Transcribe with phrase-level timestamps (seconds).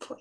[0.00, 0.16] Foi.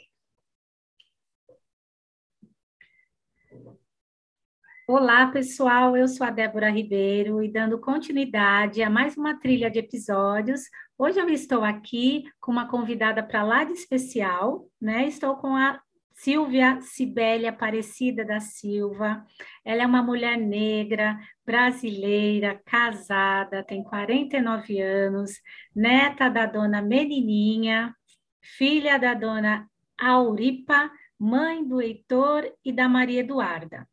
[4.88, 5.98] Olá, pessoal.
[5.98, 10.70] Eu sou a Débora Ribeiro e dando continuidade a mais uma trilha de episódios.
[10.96, 15.08] Hoje eu estou aqui com uma convidada para lá de especial, né?
[15.08, 15.82] Estou com a
[16.16, 19.26] Silvia Cibele Aparecida da Silva.
[19.66, 25.42] Ela é uma mulher negra, brasileira, casada, tem 49 anos,
[25.76, 27.94] neta da dona Menininha,
[28.42, 30.90] filha da dona Auripa,
[31.20, 33.88] mãe do Heitor e da Maria Eduarda.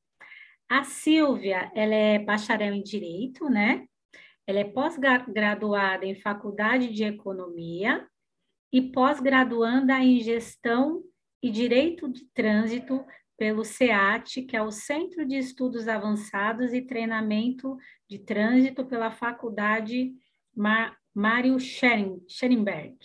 [0.69, 3.87] A Silvia, ela é bacharel em Direito, né?
[4.47, 8.07] Ela é pós-graduada em Faculdade de Economia
[8.73, 11.03] e pós-graduanda em Gestão
[11.43, 13.05] e Direito de Trânsito
[13.37, 17.77] pelo SEAT, que é o Centro de Estudos Avançados e Treinamento
[18.09, 20.13] de Trânsito pela Faculdade
[21.15, 22.97] Mário Scherenberg.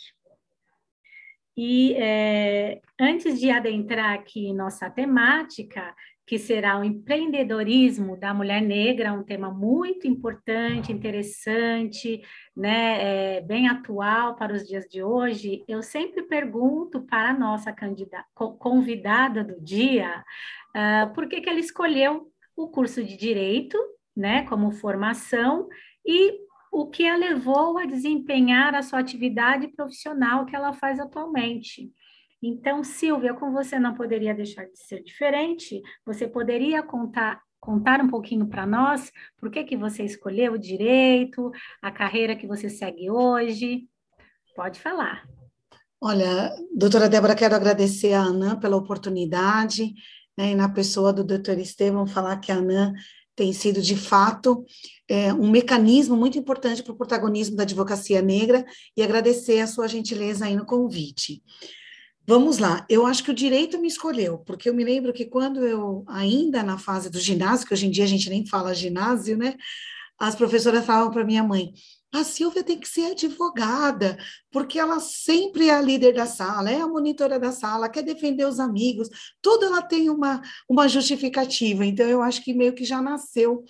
[1.55, 5.95] E é, antes de adentrar aqui nossa temática,
[6.27, 12.21] que será o empreendedorismo da mulher negra, um tema muito importante, interessante,
[12.53, 17.73] né, é, bem atual para os dias de hoje, eu sempre pergunto para a nossa
[18.59, 20.21] convidada do dia
[20.75, 23.77] uh, por que, que ela escolheu o curso de Direito,
[24.13, 25.69] né, como formação,
[26.05, 26.37] e
[26.69, 31.89] o que a levou a desempenhar a sua atividade profissional que ela faz atualmente.
[32.41, 38.07] Então, Silvia, como você não poderia deixar de ser diferente, você poderia contar contar um
[38.07, 43.09] pouquinho para nós por que, que você escolheu o direito, a carreira que você segue
[43.09, 43.87] hoje?
[44.55, 45.27] Pode falar.
[45.99, 49.93] Olha, doutora Débora, quero agradecer a Anã pela oportunidade,
[50.37, 52.93] né, e na pessoa do doutor Estevam, falar que a Anã
[53.35, 54.63] tem sido, de fato,
[55.07, 59.87] é, um mecanismo muito importante para o protagonismo da advocacia negra e agradecer a sua
[59.87, 61.43] gentileza aí no convite.
[62.29, 65.65] Vamos lá, eu acho que o direito me escolheu, porque eu me lembro que quando
[65.65, 69.37] eu, ainda na fase do ginásio, que hoje em dia a gente nem fala ginásio,
[69.37, 69.55] né?
[70.19, 71.71] As professoras falavam para minha mãe:
[72.13, 74.17] a Silvia tem que ser advogada,
[74.51, 78.45] porque ela sempre é a líder da sala, é a monitora da sala, quer defender
[78.45, 79.07] os amigos,
[79.41, 81.85] tudo ela tem uma, uma justificativa.
[81.85, 83.63] Então, eu acho que meio que já nasceu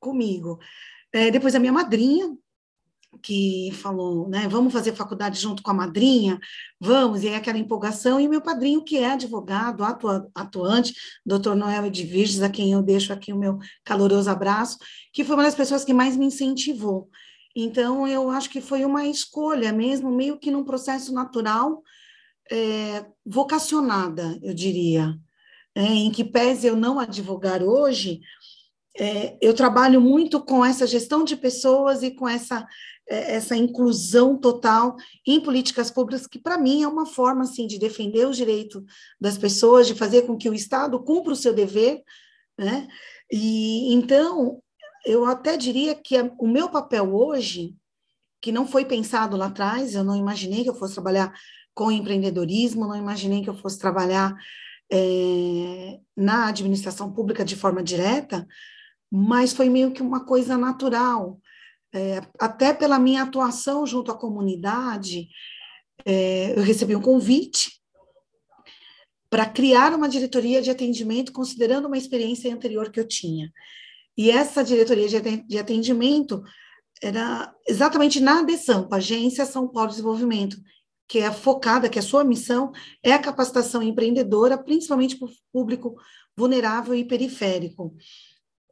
[0.00, 0.58] comigo.
[1.12, 2.36] É, depois, a minha madrinha,
[3.22, 6.38] que falou, né, vamos fazer faculdade junto com a madrinha,
[6.80, 10.94] vamos, e aí aquela empolgação, e meu padrinho, que é advogado, atua, atuante,
[11.24, 14.78] doutor Noel Edviges, a quem eu deixo aqui o meu caloroso abraço,
[15.12, 17.08] que foi uma das pessoas que mais me incentivou.
[17.54, 21.82] Então, eu acho que foi uma escolha mesmo, meio que num processo natural,
[22.50, 25.16] é, vocacionada, eu diria.
[25.74, 28.20] É, em que pese eu não advogar hoje,
[28.98, 32.66] é, eu trabalho muito com essa gestão de pessoas e com essa,
[33.10, 38.24] essa inclusão total em políticas públicas, que para mim é uma forma assim, de defender
[38.24, 38.84] o direito
[39.20, 42.02] das pessoas, de fazer com que o Estado cumpra o seu dever.
[42.56, 42.86] Né?
[43.32, 44.62] E então,
[45.04, 47.74] eu até diria que o meu papel hoje,
[48.40, 51.34] que não foi pensado lá atrás, eu não imaginei que eu fosse trabalhar
[51.74, 54.36] com empreendedorismo, não imaginei que eu fosse trabalhar
[54.92, 58.46] é, na administração pública de forma direta,
[59.10, 61.40] mas foi meio que uma coisa natural,
[61.92, 65.28] é, até pela minha atuação junto à comunidade,
[66.04, 67.80] é, eu recebi um convite
[69.28, 73.52] para criar uma diretoria de atendimento, considerando uma experiência anterior que eu tinha.
[74.16, 75.08] E essa diretoria
[75.46, 76.42] de atendimento
[77.02, 80.56] era exatamente na ADESAMPA, Agência São Paulo Desenvolvimento,
[81.08, 82.70] que é focada, que a sua missão
[83.02, 85.96] é a capacitação empreendedora, principalmente para o público
[86.36, 87.94] vulnerável e periférico.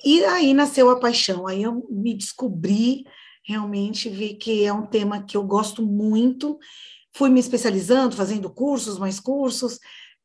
[0.05, 3.05] E aí nasceu a paixão, aí eu me descobri,
[3.45, 6.59] realmente vi que é um tema que eu gosto muito,
[7.13, 9.79] fui me especializando, fazendo cursos, mais cursos,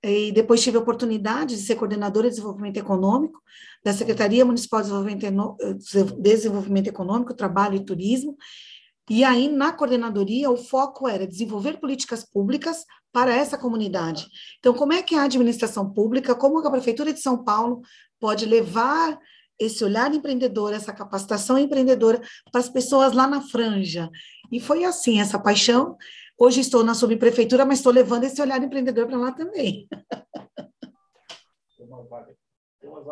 [0.04, 3.42] e depois tive a oportunidade de ser coordenadora de desenvolvimento econômico
[3.84, 5.58] da Secretaria Municipal de Desenvolvimento,
[6.20, 8.36] desenvolvimento Econômico, Trabalho e Turismo.
[9.10, 14.28] E aí, na coordenadoria, o foco era desenvolver políticas públicas para essa comunidade.
[14.60, 17.82] Então, como é que a administração pública, como a Prefeitura de São Paulo
[18.20, 19.18] pode levar
[19.60, 22.22] esse olhar empreendedor, essa capacitação empreendedora
[22.52, 24.10] para as pessoas lá na franja?
[24.52, 25.98] E foi assim, essa paixão
[26.38, 29.88] Hoje estou na subprefeitura, mas estou levando esse olhar empreendedor para lá também.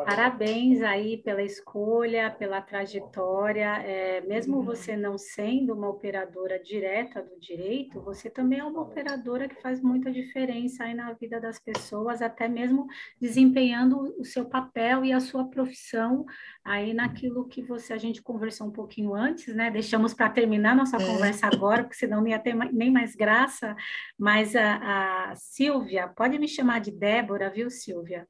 [0.06, 3.81] Parabéns aí pela escolha, pela trajetória.
[3.83, 4.63] É, mesmo uhum.
[4.63, 9.81] você não sendo uma operadora direta do direito, você também é uma operadora que faz
[9.81, 12.88] muita diferença aí na vida das pessoas, até mesmo
[13.19, 16.25] desempenhando o seu papel e a sua profissão
[16.63, 19.71] aí naquilo que você a gente conversou um pouquinho antes, né?
[19.71, 21.06] Deixamos para terminar nossa é.
[21.06, 23.75] conversa agora, porque senão não ia ter nem mais graça.
[24.18, 28.27] Mas a, a Silvia, pode me chamar de Débora, viu, Silvia?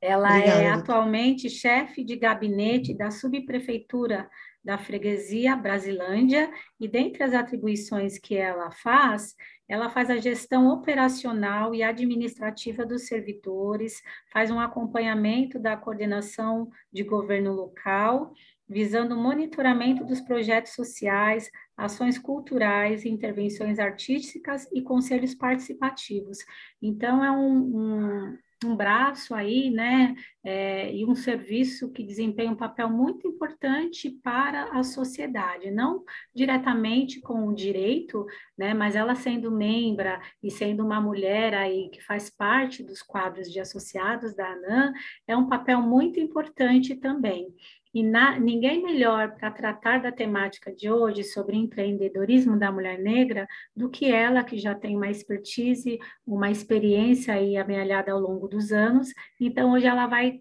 [0.00, 0.62] Ela é Obrigada.
[0.62, 4.28] é atualmente chefe de gabinete da subprefeitura
[4.62, 9.34] da freguesia Brasilândia e dentre as atribuições que ela faz,
[9.68, 17.04] ela faz a gestão operacional e administrativa dos servidores, faz um acompanhamento da coordenação de
[17.04, 18.32] governo local,
[18.68, 26.38] visando o monitoramento dos projetos sociais, ações culturais, intervenções artísticas e conselhos participativos.
[26.82, 32.56] Então, é um, um um braço aí, né, é, e um serviço que desempenha um
[32.56, 36.04] papel muito importante para a sociedade, não
[36.34, 38.24] diretamente com o direito,
[38.56, 43.52] né, mas ela sendo membra e sendo uma mulher aí que faz parte dos quadros
[43.52, 44.92] de associados da ANAM,
[45.26, 47.54] é um papel muito importante também.
[47.96, 53.48] E na, ninguém melhor para tratar da temática de hoje sobre empreendedorismo da mulher negra
[53.74, 58.70] do que ela, que já tem uma expertise, uma experiência aí amealhada ao longo dos
[58.70, 59.08] anos.
[59.40, 60.40] Então, hoje ela vai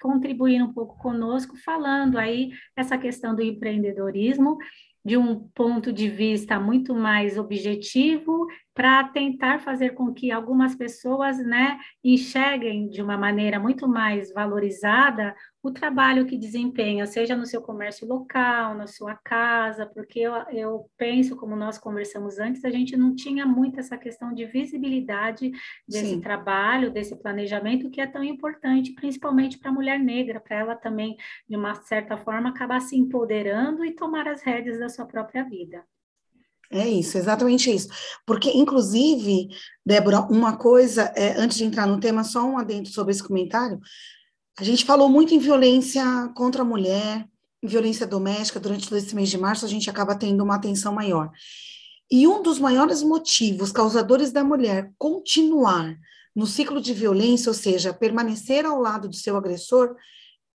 [0.00, 4.56] contribuir um pouco conosco, falando aí essa questão do empreendedorismo
[5.04, 11.38] de um ponto de vista muito mais objetivo para tentar fazer com que algumas pessoas
[11.38, 17.62] né, enxerguem de uma maneira muito mais valorizada o trabalho que desempenha, seja no seu
[17.62, 22.94] comércio local, na sua casa, porque eu, eu penso, como nós conversamos antes, a gente
[22.98, 25.50] não tinha muito essa questão de visibilidade
[25.88, 26.20] desse Sim.
[26.20, 31.16] trabalho, desse planejamento, que é tão importante, principalmente para a mulher negra, para ela também,
[31.48, 35.82] de uma certa forma, acabar se empoderando e tomar as rédeas da sua própria vida.
[36.70, 37.88] É isso, exatamente isso.
[38.26, 39.48] Porque, inclusive,
[39.84, 43.78] Débora, uma coisa, é, antes de entrar no tema, só um adendo sobre esse comentário.
[44.58, 47.26] A gente falou muito em violência contra a mulher,
[47.62, 50.92] em violência doméstica, durante todo esse mês de março, a gente acaba tendo uma atenção
[50.92, 51.30] maior.
[52.10, 55.96] E um dos maiores motivos causadores da mulher continuar
[56.34, 59.96] no ciclo de violência, ou seja, permanecer ao lado do seu agressor,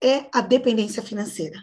[0.03, 1.59] é a dependência financeira.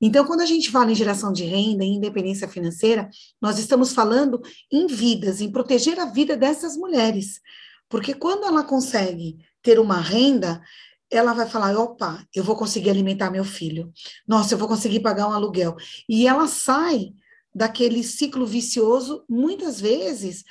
[0.00, 3.10] Então, quando a gente fala em geração de renda, em independência financeira,
[3.40, 4.40] nós estamos falando
[4.70, 7.40] em vidas, em proteger a vida dessas mulheres.
[7.88, 10.62] Porque quando ela consegue ter uma renda,
[11.10, 13.92] ela vai falar: opa, eu vou conseguir alimentar meu filho.
[14.26, 15.76] Nossa, eu vou conseguir pagar um aluguel.
[16.08, 17.12] E ela sai
[17.54, 20.44] daquele ciclo vicioso, muitas vezes,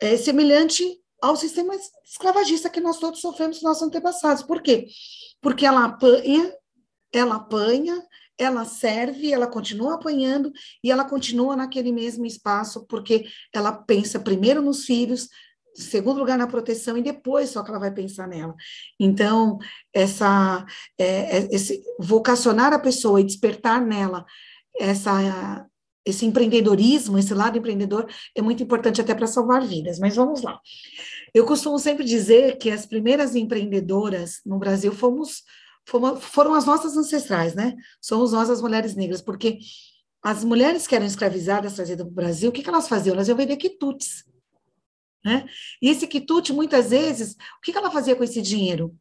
[0.00, 0.84] é, semelhante
[1.22, 1.74] ao sistema
[2.04, 4.42] escravagista que nós todos sofremos nos nossos antepassados.
[4.42, 4.86] Por quê?
[5.40, 6.52] Porque ela apanha,
[7.12, 8.02] ela apanha,
[8.40, 10.50] ela serve, ela continua apanhando
[10.82, 15.28] e ela continua naquele mesmo espaço, porque ela pensa primeiro nos filhos,
[15.74, 18.54] segundo lugar na proteção e depois só que ela vai pensar nela.
[18.98, 19.58] Então,
[19.92, 20.64] essa,
[20.98, 24.24] é, é, esse vocacionar a pessoa e despertar nela
[24.78, 25.66] essa
[26.02, 29.98] esse empreendedorismo, esse lado empreendedor é muito importante até para salvar vidas.
[29.98, 30.58] Mas vamos lá.
[31.34, 35.42] Eu costumo sempre dizer que as primeiras empreendedoras no Brasil fomos
[36.20, 37.76] foram as nossas ancestrais, né?
[38.00, 39.58] Somos nós as mulheres negras, porque
[40.22, 43.14] as mulheres que eram escravizadas, trazidas para o Brasil, o que, que elas faziam?
[43.14, 44.24] Elas iam vender quitutes.
[45.24, 45.46] Né?
[45.80, 48.96] E esse quitute, muitas vezes, o que, que ela fazia com esse dinheiro?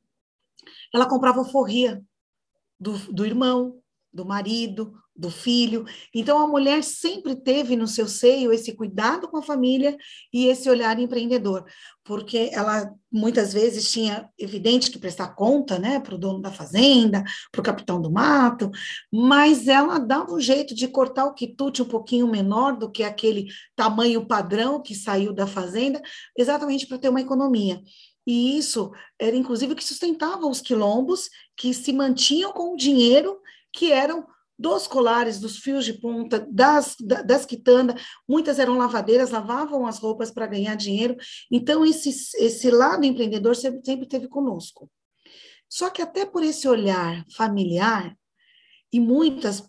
[0.93, 2.03] Ela comprava forria
[2.79, 3.81] do, do irmão,
[4.11, 5.85] do marido, do filho.
[6.15, 9.97] Então, a mulher sempre teve no seu seio esse cuidado com a família
[10.33, 11.65] e esse olhar empreendedor,
[12.03, 17.23] porque ela muitas vezes tinha, evidente, que prestar conta né, para o dono da fazenda,
[17.51, 18.71] para o capitão do mato,
[19.11, 23.47] mas ela dava um jeito de cortar o quitute um pouquinho menor do que aquele
[23.75, 26.01] tamanho padrão que saiu da fazenda,
[26.37, 27.81] exatamente para ter uma economia.
[28.25, 33.39] E isso era, inclusive, que sustentava os quilombos que se mantinham com o dinheiro
[33.73, 34.25] que eram
[34.59, 40.29] dos colares, dos fios de ponta, das, das quitandas, muitas eram lavadeiras, lavavam as roupas
[40.29, 41.15] para ganhar dinheiro.
[41.49, 44.91] Então, esse, esse lado empreendedor sempre, sempre teve conosco.
[45.69, 48.13] Só que até por esse olhar familiar,
[48.91, 49.63] e muitas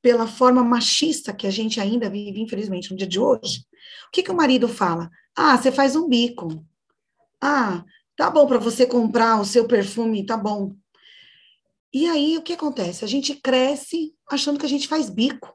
[0.00, 3.66] pela forma machista que a gente ainda vive, infelizmente, no dia de hoje,
[4.08, 5.10] o que, que o marido fala?
[5.36, 6.64] Ah, você faz um bico.
[7.40, 7.84] Ah,
[8.16, 10.74] tá bom para você comprar o seu perfume, tá bom.
[11.92, 13.04] E aí, o que acontece?
[13.04, 15.54] A gente cresce achando que a gente faz bico.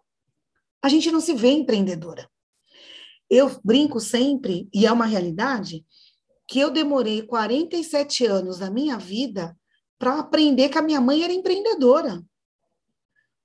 [0.84, 2.30] A gente não se vê empreendedora.
[3.30, 5.86] Eu brinco sempre, e é uma realidade,
[6.48, 9.58] que eu demorei 47 anos da minha vida
[9.98, 12.24] para aprender que a minha mãe era empreendedora.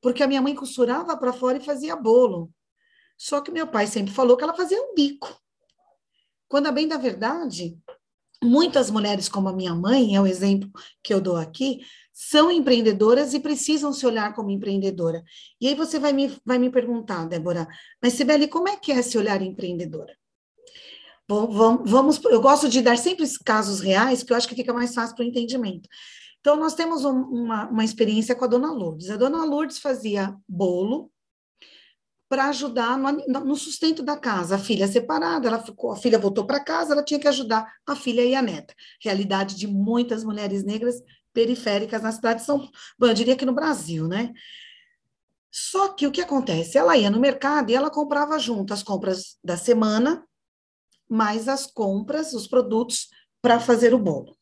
[0.00, 2.52] Porque a minha mãe costurava para fora e fazia bolo.
[3.16, 5.40] Só que meu pai sempre falou que ela fazia um bico.
[6.46, 7.78] Quando a bem da verdade,
[8.42, 10.70] muitas mulheres como a minha mãe, é o exemplo
[11.02, 11.80] que eu dou aqui,
[12.12, 15.24] são empreendedoras e precisam se olhar como empreendedora.
[15.60, 17.66] E aí você vai me, vai me perguntar, Débora,
[18.02, 20.14] mas Sibeli, como é que é se olhar empreendedora?
[21.28, 24.72] Bom, vamos, vamos, eu gosto de dar sempre casos reais, porque eu acho que fica
[24.72, 25.88] mais fácil para o entendimento.
[26.40, 29.08] Então, nós temos um, uma, uma experiência com a dona Lourdes.
[29.08, 31.10] A dona Lourdes fazia bolo
[32.28, 33.12] para ajudar no,
[33.44, 34.56] no, sustento da casa.
[34.56, 37.94] A filha separada, ela ficou, a filha voltou para casa, ela tinha que ajudar a
[37.94, 38.74] filha e a neta.
[39.00, 40.96] Realidade de muitas mulheres negras
[41.32, 42.72] periféricas na cidade de São Paulo.
[42.98, 44.32] Bom, eu diria que no Brasil, né?
[45.50, 46.78] Só que o que acontece?
[46.78, 50.26] Ela ia no mercado e ela comprava junto as compras da semana,
[51.08, 53.08] mais as compras, os produtos
[53.42, 54.36] para fazer o bolo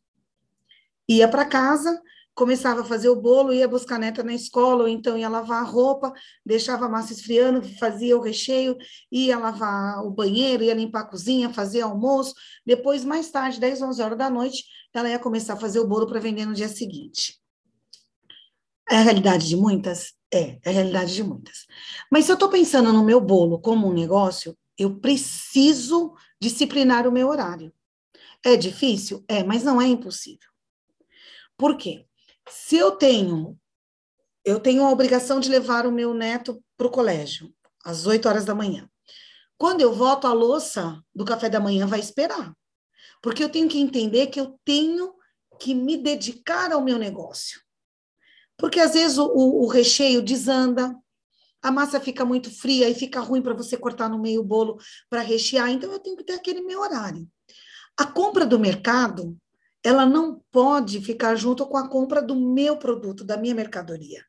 [1.10, 2.00] ia para casa,
[2.34, 5.62] começava a fazer o bolo, ia buscar a neta na escola, ou então ia lavar
[5.62, 6.12] a roupa,
[6.44, 8.76] deixava a massa esfriando, fazia o recheio,
[9.10, 12.34] ia lavar o banheiro, ia limpar a cozinha, fazia almoço.
[12.64, 16.06] Depois, mais tarde, 10, 11 horas da noite, ela ia começar a fazer o bolo
[16.06, 17.38] para vender no dia seguinte.
[18.90, 20.14] É a realidade de muitas?
[20.32, 21.66] É, é a realidade de muitas.
[22.10, 27.12] Mas se eu estou pensando no meu bolo como um negócio, eu preciso disciplinar o
[27.12, 27.72] meu horário.
[28.44, 29.24] É difícil?
[29.28, 30.48] É, mas não é impossível.
[31.56, 32.06] Por quê?
[32.50, 33.58] Se eu tenho,
[34.44, 37.54] eu tenho a obrigação de levar o meu neto para o colégio,
[37.84, 38.88] às 8 horas da manhã.
[39.56, 42.54] Quando eu volto, a louça do café da manhã vai esperar.
[43.22, 45.14] Porque eu tenho que entender que eu tenho
[45.60, 47.60] que me dedicar ao meu negócio.
[48.56, 50.96] Porque às vezes o, o, o recheio desanda,
[51.62, 54.78] a massa fica muito fria e fica ruim para você cortar no meio o bolo
[55.08, 55.70] para rechear.
[55.70, 57.28] Então eu tenho que ter aquele meu horário.
[57.98, 59.36] A compra do mercado
[59.82, 64.24] ela não pode ficar junto com a compra do meu produto, da minha mercadoria.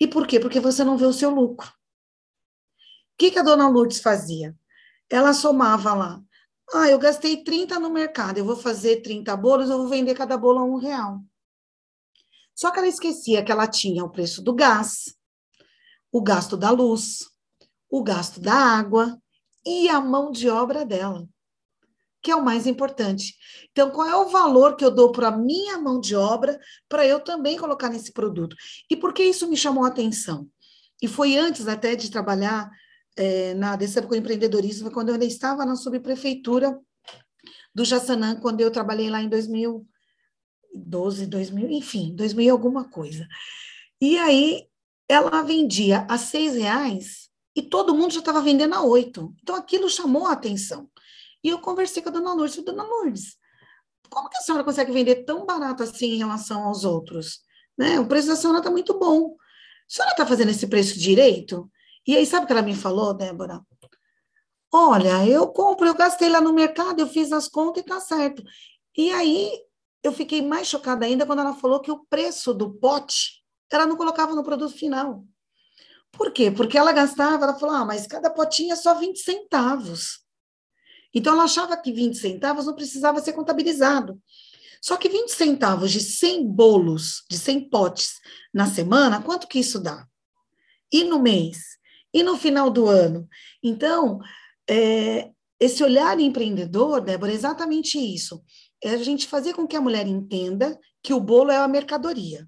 [0.00, 0.40] E por quê?
[0.40, 1.68] Porque você não vê o seu lucro.
[1.68, 4.56] O que, que a dona Lourdes fazia?
[5.08, 6.20] Ela somava lá.
[6.72, 10.36] Ah, eu gastei 30 no mercado, eu vou fazer 30 bolos, eu vou vender cada
[10.36, 11.20] bolo a um real.
[12.54, 15.14] Só que ela esquecia que ela tinha o preço do gás,
[16.10, 17.28] o gasto da luz,
[17.90, 19.20] o gasto da água
[19.64, 21.28] e a mão de obra dela
[22.24, 23.36] que é o mais importante.
[23.70, 27.06] Então, qual é o valor que eu dou para a minha mão de obra para
[27.06, 28.56] eu também colocar nesse produto?
[28.90, 30.48] E por que isso me chamou a atenção?
[31.02, 32.70] E foi antes até de trabalhar
[33.14, 36.80] é, na Decebo com Empreendedorismo, quando eu ainda estava na subprefeitura
[37.74, 43.28] do Jaçanã, quando eu trabalhei lá em 2012, 2000, enfim, 2000 alguma coisa.
[44.00, 44.66] E aí
[45.06, 49.34] ela vendia a seis reais e todo mundo já estava vendendo a oito.
[49.42, 50.88] Então aquilo chamou a atenção.
[51.44, 53.36] E eu conversei com a dona Lourdes, dona Lourdes,
[54.10, 57.40] como que a senhora consegue vender tão barato assim em relação aos outros?
[57.76, 58.00] Né?
[58.00, 59.36] O preço da senhora está muito bom.
[59.36, 61.70] A senhora está fazendo esse preço direito?
[62.06, 63.60] E aí, sabe o que ela me falou, Débora?
[64.72, 68.42] Olha, eu compro, eu gastei lá no mercado, eu fiz as contas e tá certo.
[68.96, 69.50] E aí,
[70.02, 73.96] eu fiquei mais chocada ainda quando ela falou que o preço do pote ela não
[73.96, 75.24] colocava no produto final.
[76.12, 76.50] Por quê?
[76.50, 80.23] Porque ela gastava, ela falou, ah, mas cada potinho é só 20 centavos.
[81.14, 84.20] Então, ela achava que 20 centavos não precisava ser contabilizado.
[84.84, 88.20] Só que 20 centavos de 100 bolos, de 100 potes
[88.52, 90.06] na semana, quanto que isso dá?
[90.92, 91.78] E no mês?
[92.12, 93.26] E no final do ano?
[93.62, 94.20] Então,
[94.68, 98.44] é, esse olhar empreendedor, Débora, é exatamente isso.
[98.82, 102.46] É a gente fazer com que a mulher entenda que o bolo é uma mercadoria.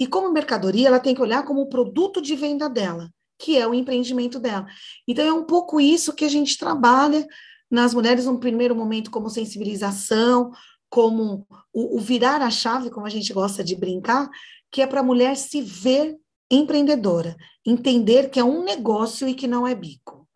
[0.00, 3.66] E como mercadoria, ela tem que olhar como o produto de venda dela, que é
[3.66, 4.66] o empreendimento dela.
[5.06, 7.26] Então, é um pouco isso que a gente trabalha
[7.70, 10.50] nas mulheres, num primeiro momento, como sensibilização,
[10.88, 14.28] como o, o virar a chave, como a gente gosta de brincar,
[14.70, 16.18] que é para a mulher se ver
[16.50, 20.26] empreendedora, entender que é um negócio e que não é bico.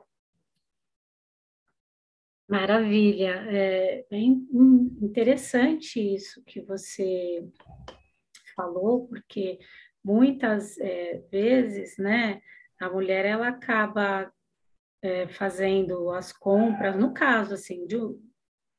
[2.49, 4.47] Maravilha, é bem
[5.01, 7.43] interessante isso que você
[8.55, 9.59] falou, porque
[10.05, 12.43] muitas é, vezes, né,
[12.79, 14.31] a mulher ela acaba
[15.03, 17.99] é, fazendo as compras, no caso, assim, de,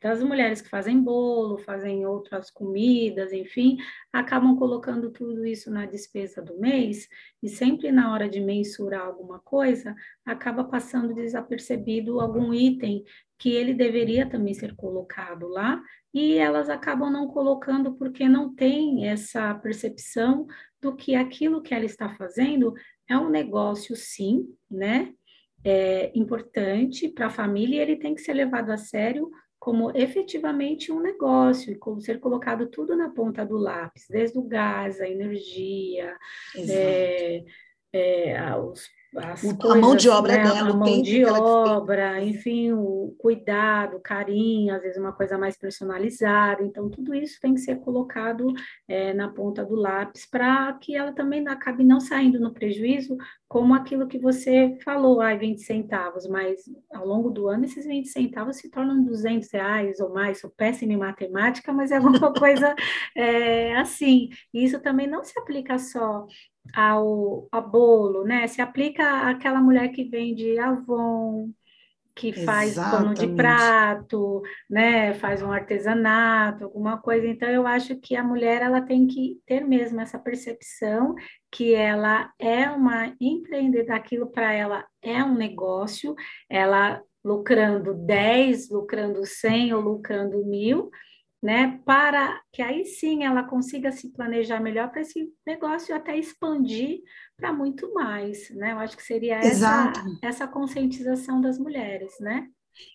[0.01, 3.77] das mulheres que fazem bolo, fazem outras comidas, enfim,
[4.11, 7.07] acabam colocando tudo isso na despesa do mês
[7.41, 13.03] e sempre na hora de mensurar alguma coisa, acaba passando desapercebido algum item
[13.37, 15.81] que ele deveria também ser colocado lá
[16.13, 20.45] e elas acabam não colocando porque não tem essa percepção
[20.81, 22.73] do que aquilo que ela está fazendo
[23.09, 25.13] é um negócio sim, né?
[25.63, 29.29] É, importante para a família e ele tem que ser levado a sério
[29.59, 34.43] como efetivamente um negócio e como ser colocado tudo na ponta do lápis, desde o
[34.43, 36.17] gás, a energia,
[36.69, 37.45] é,
[37.93, 40.43] é, os coisas, a mão de obra né?
[40.43, 45.57] dela, a mão de obra, enfim, o cuidado, o carinho, às vezes uma coisa mais
[45.57, 46.63] personalizada.
[46.63, 48.53] Então, tudo isso tem que ser colocado
[48.87, 53.15] é, na ponta do lápis para que ela também acabe não saindo no prejuízo,
[53.47, 58.07] como aquilo que você falou, ai, 20 centavos, mas ao longo do ano esses 20
[58.07, 60.39] centavos se tornam 200 reais ou mais.
[60.39, 62.73] Sou péssima em matemática, mas é alguma coisa
[63.15, 64.29] é, assim.
[64.51, 66.25] E isso também não se aplica só
[66.73, 68.47] ao, ao bolo, né?
[68.47, 71.51] Se aplica àquela mulher que vende Avon,
[72.15, 73.03] que faz Exatamente.
[73.03, 75.13] pano de prato, né?
[75.15, 77.27] Faz um artesanato, alguma coisa.
[77.27, 81.15] Então eu acho que a mulher ela tem que ter mesmo essa percepção
[81.51, 86.15] que ela é uma empreendedora, aquilo para ela é um negócio,
[86.49, 90.89] ela lucrando 10, lucrando 100 ou lucrando mil,
[91.43, 97.01] né, para que aí sim ela consiga se planejar melhor para esse negócio até expandir
[97.35, 98.71] para muito mais, né?
[98.71, 102.47] Eu acho que seria essa, essa conscientização das mulheres, né?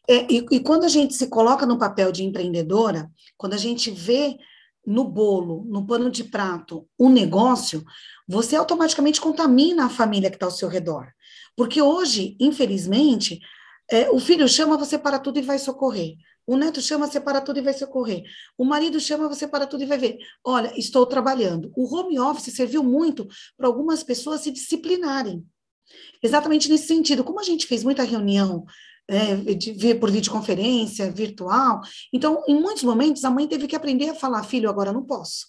[0.09, 3.91] É, e, e quando a gente se coloca no papel de empreendedora, quando a gente
[3.91, 4.39] vê
[4.87, 7.85] no bolo, no pano de prato, um negócio,
[8.27, 11.13] você automaticamente contamina a família que está ao seu redor.
[11.55, 13.41] Porque hoje, infelizmente,
[13.91, 16.15] é, o filho chama, você para tudo e vai socorrer.
[16.49, 18.23] O neto chama, você para tudo e vai socorrer.
[18.57, 20.17] O marido chama, você para tudo e vai ver.
[20.43, 21.71] Olha, estou trabalhando.
[21.77, 25.45] O home office serviu muito para algumas pessoas se disciplinarem.
[26.23, 27.23] Exatamente nesse sentido.
[27.23, 28.65] Como a gente fez muita reunião
[29.07, 31.83] é, de, por videoconferência, virtual,
[32.15, 35.49] então, em muitos momentos, a mãe teve que aprender a falar: filho, agora não posso.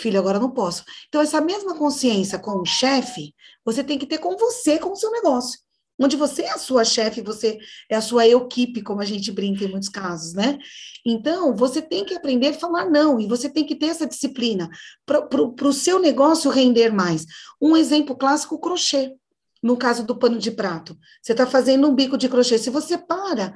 [0.00, 0.82] Filho, agora não posso.
[1.08, 4.96] Então, essa mesma consciência com o chefe, você tem que ter com você, com o
[4.96, 5.60] seu negócio
[5.98, 7.58] onde você é a sua chefe, você
[7.88, 10.58] é a sua equipe, como a gente brinca em muitos casos, né?
[11.04, 14.68] Então, você tem que aprender a falar não, e você tem que ter essa disciplina
[15.06, 17.26] para o seu negócio render mais.
[17.60, 19.14] Um exemplo clássico, o crochê.
[19.62, 22.58] No caso do pano de prato, você está fazendo um bico de crochê.
[22.58, 23.54] Se você para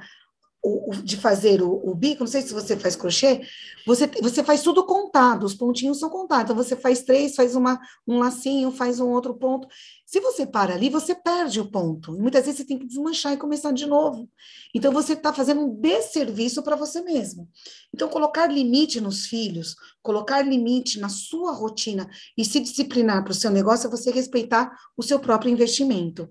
[0.67, 3.41] o, de fazer o, o, bico, não sei se você faz crochê,
[3.85, 6.43] você, você faz tudo contado, os pontinhos são contados.
[6.43, 9.67] Então, você faz três, faz uma, um lacinho, faz um outro ponto.
[10.05, 12.11] Se você para ali, você perde o ponto.
[12.11, 14.29] Muitas vezes você tem que desmanchar e começar de novo.
[14.73, 17.47] Então, você está fazendo um desserviço para você mesmo.
[17.93, 23.35] Então, colocar limite nos filhos, colocar limite na sua rotina e se disciplinar para o
[23.35, 26.29] seu negócio é você respeitar o seu próprio investimento.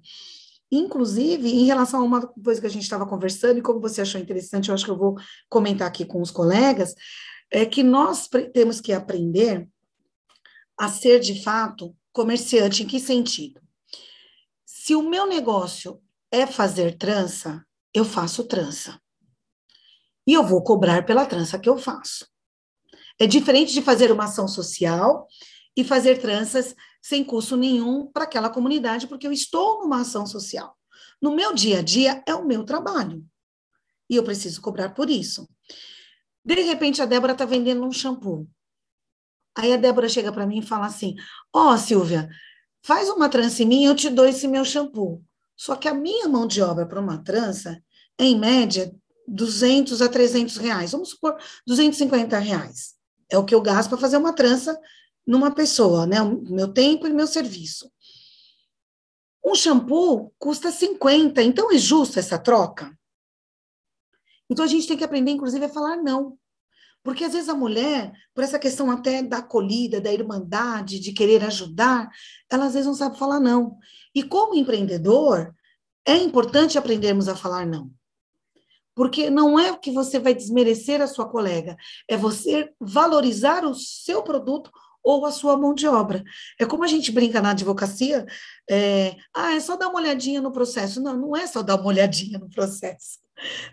[0.70, 4.20] Inclusive, em relação a uma coisa que a gente estava conversando, e como você achou
[4.20, 5.16] interessante, eu acho que eu vou
[5.48, 6.94] comentar aqui com os colegas,
[7.50, 9.68] é que nós temos que aprender
[10.78, 12.82] a ser, de fato, comerciante.
[12.82, 13.60] Em que sentido?
[14.64, 16.00] Se o meu negócio
[16.30, 19.00] é fazer trança, eu faço trança.
[20.26, 22.26] E eu vou cobrar pela trança que eu faço.
[23.18, 25.26] É diferente de fazer uma ação social
[25.76, 26.74] e fazer tranças
[27.06, 30.76] sem custo nenhum para aquela comunidade, porque eu estou numa ação social.
[31.22, 33.24] No meu dia a dia é o meu trabalho.
[34.10, 35.48] E eu preciso cobrar por isso.
[36.44, 38.48] De repente, a Débora está vendendo um shampoo.
[39.56, 41.14] Aí a Débora chega para mim e fala assim:
[41.54, 42.28] Ó, oh, Silvia,
[42.82, 45.22] faz uma trança em mim, eu te dou esse meu shampoo.
[45.56, 47.80] Só que a minha mão de obra para uma trança
[48.18, 48.92] é, em média,
[49.28, 50.90] 200 a 300 reais.
[50.90, 51.36] Vamos supor,
[51.68, 52.96] 250 reais.
[53.30, 54.76] É o que eu gasto para fazer uma trança
[55.26, 56.22] numa pessoa, né?
[56.22, 57.90] O meu tempo e meu serviço.
[59.44, 62.96] Um shampoo custa 50, então é justo essa troca?
[64.50, 66.38] Então a gente tem que aprender, inclusive, a falar não.
[67.02, 71.44] Porque às vezes a mulher, por essa questão até da acolhida, da irmandade, de querer
[71.44, 72.10] ajudar,
[72.50, 73.78] ela às vezes não sabe falar não.
[74.12, 75.54] E como empreendedor,
[76.04, 77.92] é importante aprendermos a falar não.
[78.92, 81.76] Porque não é que você vai desmerecer a sua colega,
[82.08, 84.70] é você valorizar o seu produto
[85.06, 86.24] ou a sua mão de obra.
[86.58, 88.26] É como a gente brinca na advocacia,
[88.68, 91.00] é, ah, é só dar uma olhadinha no processo.
[91.00, 93.20] Não, não é só dar uma olhadinha no processo.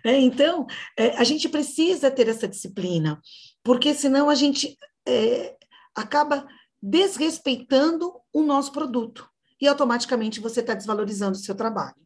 [0.04, 0.64] É, então,
[0.96, 3.20] é, a gente precisa ter essa disciplina,
[3.64, 5.56] porque senão a gente é,
[5.92, 6.46] acaba
[6.80, 9.28] desrespeitando o nosso produto
[9.60, 11.96] e automaticamente você está desvalorizando o seu trabalho.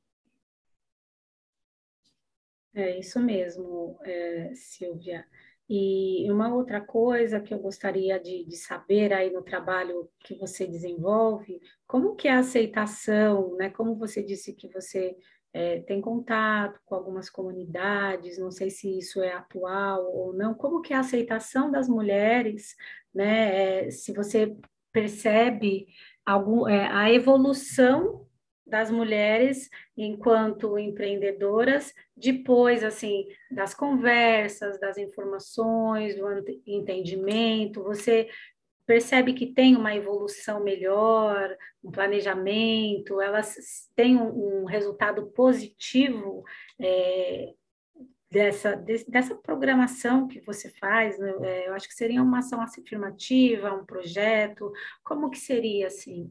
[2.74, 5.26] É isso mesmo, é, Silvia.
[5.68, 10.66] E uma outra coisa que eu gostaria de, de, saber aí no trabalho que você
[10.66, 13.68] desenvolve, como que é a aceitação, né?
[13.68, 15.14] Como você disse que você
[15.52, 20.80] é, tem contato com algumas comunidades, não sei se isso é atual ou não, como
[20.80, 22.74] que é a aceitação das mulheres,
[23.14, 23.86] né?
[23.86, 24.56] É, se você
[24.90, 25.86] percebe
[26.24, 28.27] algum, é, a evolução
[28.68, 36.26] das mulheres enquanto empreendedoras, depois, assim, das conversas, das informações, do
[36.66, 38.28] entendimento, você
[38.86, 41.54] percebe que tem uma evolução melhor,
[41.84, 43.56] um planejamento, elas
[43.94, 46.42] têm um, um resultado positivo
[46.80, 47.52] é,
[48.30, 48.76] dessa,
[49.06, 51.34] dessa programação que você faz, né?
[51.42, 56.30] é, eu acho que seria uma ação afirmativa, um projeto, como que seria, assim?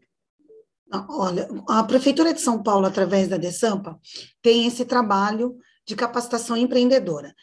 [1.09, 3.99] Olha, a Prefeitura de São Paulo, através da DESAMPA,
[4.41, 7.33] tem esse trabalho de capacitação empreendedora.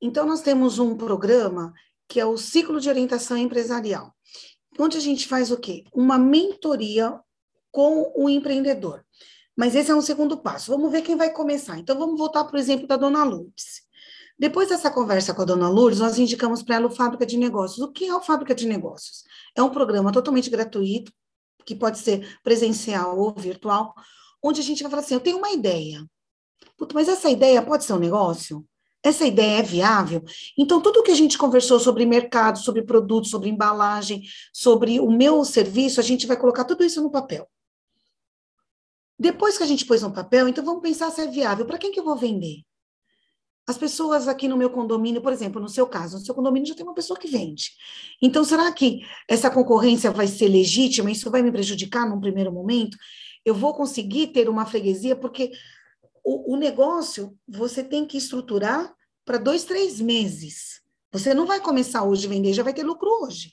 [0.00, 1.72] Então, nós temos um programa
[2.08, 4.14] que é o Ciclo de Orientação Empresarial
[4.78, 5.84] onde a gente faz o quê?
[5.92, 7.18] Uma mentoria
[7.70, 9.04] com o empreendedor.
[9.56, 10.70] Mas esse é um segundo passo.
[10.70, 11.78] Vamos ver quem vai começar.
[11.78, 13.82] Então, vamos voltar para o exemplo da dona Lourdes.
[14.38, 17.78] Depois dessa conversa com a dona Lourdes, nós indicamos para ela o Fábrica de Negócios.
[17.80, 19.22] O que é o Fábrica de Negócios?
[19.54, 21.12] É um programa totalmente gratuito,
[21.64, 23.94] que pode ser presencial ou virtual,
[24.42, 26.04] onde a gente vai falar assim: eu tenho uma ideia.
[26.76, 28.64] Puta, mas essa ideia pode ser um negócio?
[29.02, 30.22] Essa ideia é viável?
[30.58, 35.42] Então, tudo que a gente conversou sobre mercado, sobre produto, sobre embalagem, sobre o meu
[35.44, 37.48] serviço, a gente vai colocar tudo isso no papel.
[39.18, 41.66] Depois que a gente pôs no papel, então vamos pensar se é viável.
[41.66, 42.62] Para quem que eu vou vender?
[43.70, 46.74] As pessoas aqui no meu condomínio, por exemplo, no seu caso, no seu condomínio já
[46.74, 47.70] tem uma pessoa que vende.
[48.20, 51.08] Então, será que essa concorrência vai ser legítima?
[51.08, 52.98] Isso vai me prejudicar num primeiro momento?
[53.44, 55.14] Eu vou conseguir ter uma freguesia?
[55.14, 55.52] Porque
[56.24, 58.92] o, o negócio você tem que estruturar
[59.24, 60.80] para dois, três meses.
[61.12, 63.52] Você não vai começar hoje a vender, já vai ter lucro hoje.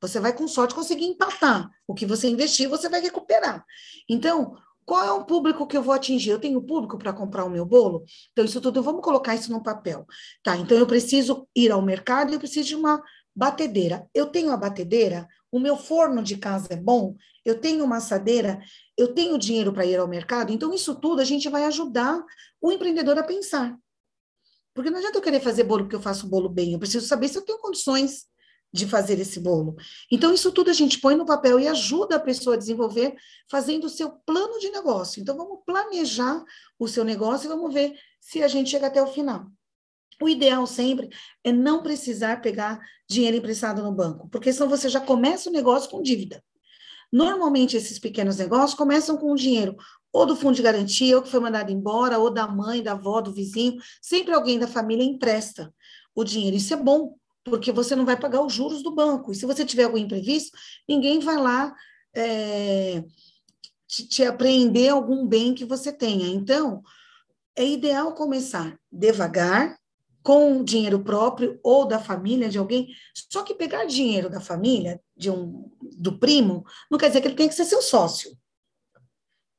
[0.00, 1.68] Você vai, com sorte, conseguir empatar.
[1.88, 3.64] O que você investir, você vai recuperar.
[4.08, 6.30] Então, qual é o público que eu vou atingir?
[6.30, 8.04] Eu tenho público para comprar o meu bolo?
[8.30, 10.06] Então, isso tudo, vamos colocar isso no papel.
[10.44, 13.02] Tá, então eu preciso ir ao mercado e eu preciso de uma
[13.34, 14.08] batedeira.
[14.14, 18.60] Eu tenho a batedeira, o meu forno de casa é bom, eu tenho uma assadeira,
[18.96, 22.22] eu tenho dinheiro para ir ao mercado, então isso tudo a gente vai ajudar
[22.60, 23.76] o empreendedor a pensar.
[24.72, 27.28] Porque não adianta eu querer fazer bolo porque eu faço bolo bem, eu preciso saber
[27.28, 28.26] se eu tenho condições
[28.76, 29.76] de fazer esse bolo.
[30.10, 33.16] Então, isso tudo a gente põe no papel e ajuda a pessoa a desenvolver
[33.50, 35.20] fazendo o seu plano de negócio.
[35.20, 36.44] Então, vamos planejar
[36.78, 39.46] o seu negócio e vamos ver se a gente chega até o final.
[40.22, 41.10] O ideal sempre
[41.44, 45.90] é não precisar pegar dinheiro emprestado no banco, porque senão você já começa o negócio
[45.90, 46.42] com dívida.
[47.12, 49.76] Normalmente, esses pequenos negócios começam com o dinheiro
[50.12, 53.20] ou do fundo de garantia, ou que foi mandado embora, ou da mãe, da avó,
[53.20, 53.76] do vizinho.
[54.00, 55.72] Sempre alguém da família empresta
[56.14, 56.56] o dinheiro.
[56.56, 59.30] Isso é bom, porque você não vai pagar os juros do banco.
[59.30, 60.56] E se você tiver algum imprevisto,
[60.88, 61.74] ninguém vai lá
[62.14, 63.04] é,
[63.86, 66.26] te, te apreender algum bem que você tenha.
[66.26, 66.82] Então,
[67.54, 69.78] é ideal começar devagar,
[70.24, 72.88] com dinheiro próprio ou da família de alguém.
[73.30, 77.36] Só que pegar dinheiro da família, de um do primo, não quer dizer que ele
[77.36, 78.36] tem que ser seu sócio.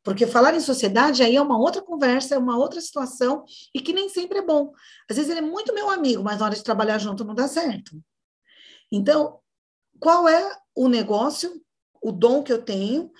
[0.08, 3.44] Porque falar em sociedade aí é uma outra conversa, é uma outra situação
[3.76, 4.72] e que nem sempre é bom.
[5.10, 7.46] Às vezes ele é muito meu amigo, mas na hora de trabalhar junto não dá
[7.46, 8.02] certo.
[8.90, 9.38] Então,
[10.00, 11.62] qual é o negócio,
[12.02, 13.12] o dom que eu tenho?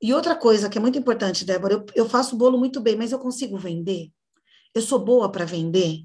[0.00, 3.10] E outra coisa que é muito importante, Débora, eu, eu faço bolo muito bem, mas
[3.10, 4.12] eu consigo vender?
[4.72, 6.04] Eu sou boa para vender?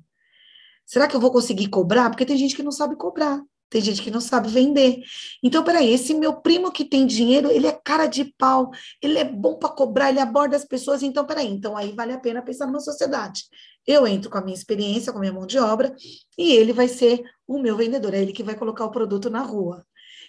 [0.88, 2.10] Será que eu vou conseguir cobrar?
[2.10, 3.40] Porque tem gente que não sabe cobrar,
[3.72, 5.02] tem gente que não sabe vender.
[5.42, 8.70] Então, peraí, esse meu primo que tem dinheiro, ele é cara de pau,
[9.02, 11.02] ele é bom para cobrar, ele aborda as pessoas.
[11.02, 13.46] Então, peraí, então aí vale a pena pensar numa sociedade.
[13.88, 15.96] Eu entro com a minha experiência, com a minha mão de obra,
[16.38, 19.42] e ele vai ser o meu vendedor, é ele que vai colocar o produto na
[19.42, 19.86] rua.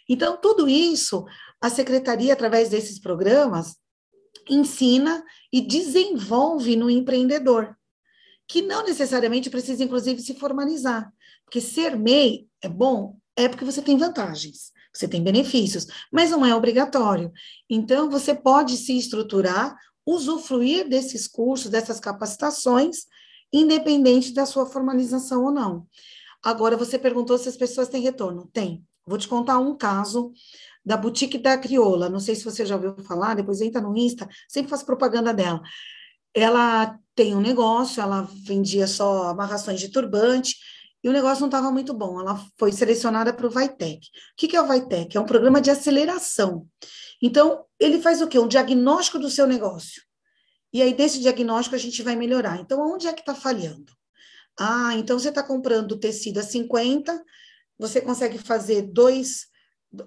[0.08, 1.24] Então, tudo isso,
[1.60, 3.74] a secretaria, através desses programas,
[4.48, 7.76] ensina e desenvolve no empreendedor
[8.46, 11.12] que não necessariamente precisa, inclusive, se formalizar.
[11.44, 16.44] Porque ser MEI é bom, é porque você tem vantagens, você tem benefícios, mas não
[16.44, 17.32] é obrigatório.
[17.68, 23.06] Então, você pode se estruturar, usufruir desses cursos, dessas capacitações,
[23.52, 25.86] independente da sua formalização ou não.
[26.42, 28.48] Agora, você perguntou se as pessoas têm retorno.
[28.52, 28.84] Tem.
[29.06, 30.32] Vou te contar um caso
[30.84, 32.08] da Boutique da Crioula.
[32.08, 35.62] Não sei se você já ouviu falar, depois entra no Insta, sempre faço propaganda dela
[36.34, 40.56] ela tem um negócio, ela vendia só amarrações de turbante,
[41.02, 42.20] e o negócio não estava muito bom.
[42.20, 43.98] Ela foi selecionada para o Vitec.
[43.98, 45.16] O que, que é o Vitec?
[45.16, 46.66] É um programa de aceleração.
[47.20, 48.38] Então, ele faz o quê?
[48.38, 50.02] Um diagnóstico do seu negócio.
[50.72, 52.60] E aí, desse diagnóstico, a gente vai melhorar.
[52.60, 53.92] Então, onde é que está falhando?
[54.58, 57.24] Ah, então você está comprando tecido a 50,
[57.78, 59.46] você consegue fazer dois,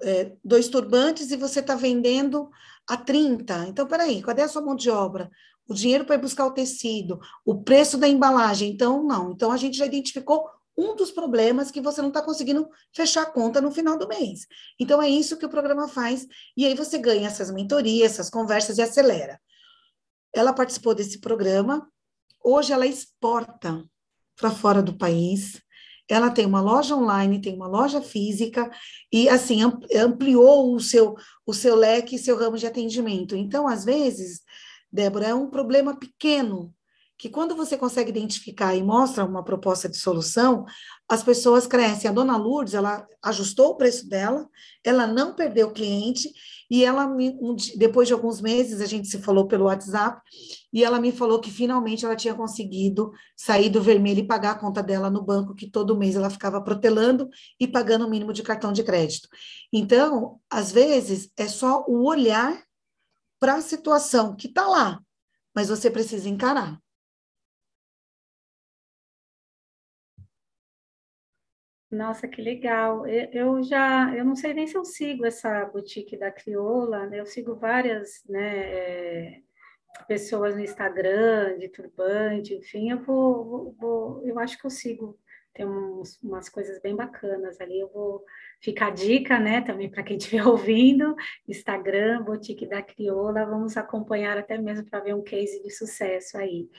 [0.02, 2.50] é, dois turbantes e você está vendendo
[2.88, 3.68] a 30.
[3.68, 5.30] Então, peraí, cadê a sua mão de obra?
[5.68, 8.72] o dinheiro para buscar o tecido, o preço da embalagem.
[8.72, 9.32] Então, não.
[9.32, 10.48] Então, a gente já identificou
[10.78, 14.46] um dos problemas que você não está conseguindo fechar a conta no final do mês.
[14.80, 16.28] Então, é isso que o programa faz.
[16.56, 19.40] E aí você ganha essas mentorias, essas conversas e acelera.
[20.34, 21.90] ela participou desse programa,
[22.44, 23.84] hoje ela exporta
[24.36, 25.62] para fora do país,
[26.10, 28.70] ela tem uma loja online, tem uma loja física
[29.12, 29.62] e assim
[29.96, 33.36] ampliou o seu o seu leque, seu ramo de atendimento.
[33.36, 34.42] Então, às vezes,
[34.92, 36.75] Débora, é um problema pequeno
[37.18, 40.66] que quando você consegue identificar e mostra uma proposta de solução,
[41.08, 42.10] as pessoas crescem.
[42.10, 44.48] A dona Lourdes, ela ajustou o preço dela,
[44.84, 46.30] ela não perdeu o cliente,
[46.70, 47.08] e ela,
[47.78, 50.20] depois de alguns meses, a gente se falou pelo WhatsApp,
[50.74, 54.60] e ela me falou que finalmente ela tinha conseguido sair do vermelho e pagar a
[54.60, 58.44] conta dela no banco, que todo mês ela ficava protelando e pagando o mínimo de
[58.44, 59.30] cartão de crédito.
[59.72, 62.62] Então, às vezes, é só o olhar
[63.40, 65.00] para a situação que está lá,
[65.54, 66.80] mas você precisa encarar.
[71.96, 73.08] Nossa, que legal.
[73.08, 77.22] Eu já, eu não sei nem se eu sigo essa boutique da Crioula, né?
[77.22, 79.42] Eu sigo várias, né, é,
[80.08, 85.18] pessoas no Instagram, de turbante, enfim, eu vou, vou, vou eu acho que eu sigo,
[85.54, 88.24] tem uns, umas coisas bem bacanas ali, eu vou
[88.62, 91.16] ficar dica, né, também para quem estiver ouvindo,
[91.48, 96.70] Instagram, Boutique da Crioula, vamos acompanhar até mesmo para ver um case de sucesso aí.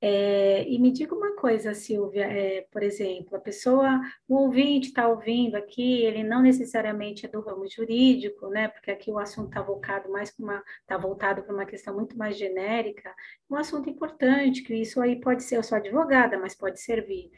[0.00, 5.08] É, e me diga uma coisa, Silvia, é, por exemplo, a pessoa, o ouvinte está
[5.08, 8.68] ouvindo aqui, ele não necessariamente é do ramo jurídico, né?
[8.68, 12.16] Porque aqui o assunto está voltado mais para uma, está voltado para uma questão muito
[12.16, 13.12] mais genérica,
[13.50, 17.30] um assunto importante, que isso aí pode ser, eu sou advogada, mas pode servir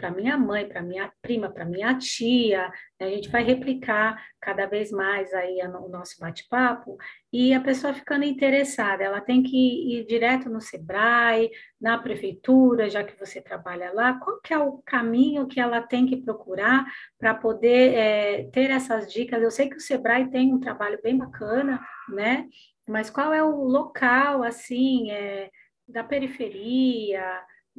[0.00, 2.72] para minha mãe, para minha prima, para minha tia.
[2.98, 3.06] Né?
[3.06, 6.96] A gente vai replicar cada vez mais aí o nosso bate-papo
[7.30, 13.04] e a pessoa ficando interessada, ela tem que ir direto no Sebrae, na prefeitura, já
[13.04, 14.14] que você trabalha lá.
[14.14, 16.86] Qual que é o caminho que ela tem que procurar
[17.18, 19.42] para poder é, ter essas dicas?
[19.42, 22.48] Eu sei que o Sebrae tem um trabalho bem bacana, né?
[22.88, 25.50] Mas qual é o local assim é,
[25.86, 27.22] da periferia?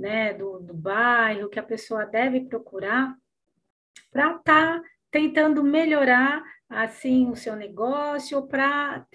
[0.02, 3.16] Né, do, do bairro que a pessoa deve procurar
[4.12, 9.06] para estar tá tentando melhorar assim o seu negócio para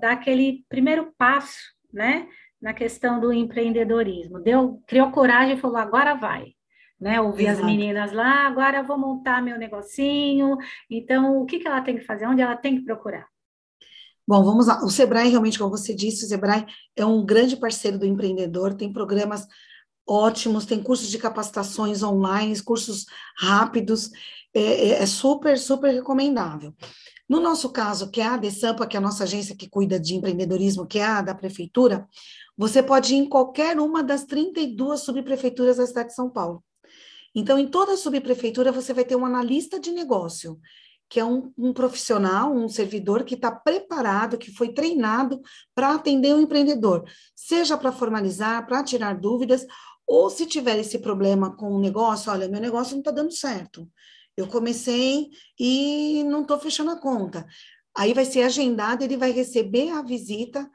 [0.00, 2.28] dar aquele primeiro passo, né,
[2.60, 4.38] na questão do empreendedorismo.
[4.40, 6.52] Deu, criou coragem e falou agora vai,
[7.00, 7.20] né?
[7.20, 7.60] Ouvi Exato.
[7.60, 10.56] as meninas lá, agora vou montar meu negocinho.
[10.90, 12.26] Então, o que que ela tem que fazer?
[12.26, 13.26] Onde ela tem que procurar?
[14.28, 14.84] Bom, vamos lá.
[14.84, 18.92] O Sebrae, realmente, como você disse, o Sebrae é um grande parceiro do empreendedor, tem
[18.92, 19.46] programas
[20.06, 24.10] ótimos, tem cursos de capacitações online, cursos rápidos,
[24.54, 26.74] é, é, é super, super recomendável.
[27.28, 30.14] No nosso caso, que é a Desampa, que é a nossa agência que cuida de
[30.14, 32.08] empreendedorismo, que é a da prefeitura,
[32.56, 36.62] você pode ir em qualquer uma das 32 subprefeituras da cidade de São Paulo.
[37.34, 40.58] Então, em toda subprefeitura, você vai ter um analista de negócio,
[41.08, 45.40] que é um, um profissional, um servidor que está preparado, que foi treinado
[45.74, 49.66] para atender o empreendedor, seja para formalizar, para tirar dúvidas,
[50.06, 53.90] ou se tiver esse problema com o negócio, olha, meu negócio não está dando certo.
[54.36, 57.46] Eu comecei e não estou fechando a conta.
[57.96, 60.70] Aí vai ser agendado, ele vai receber a visita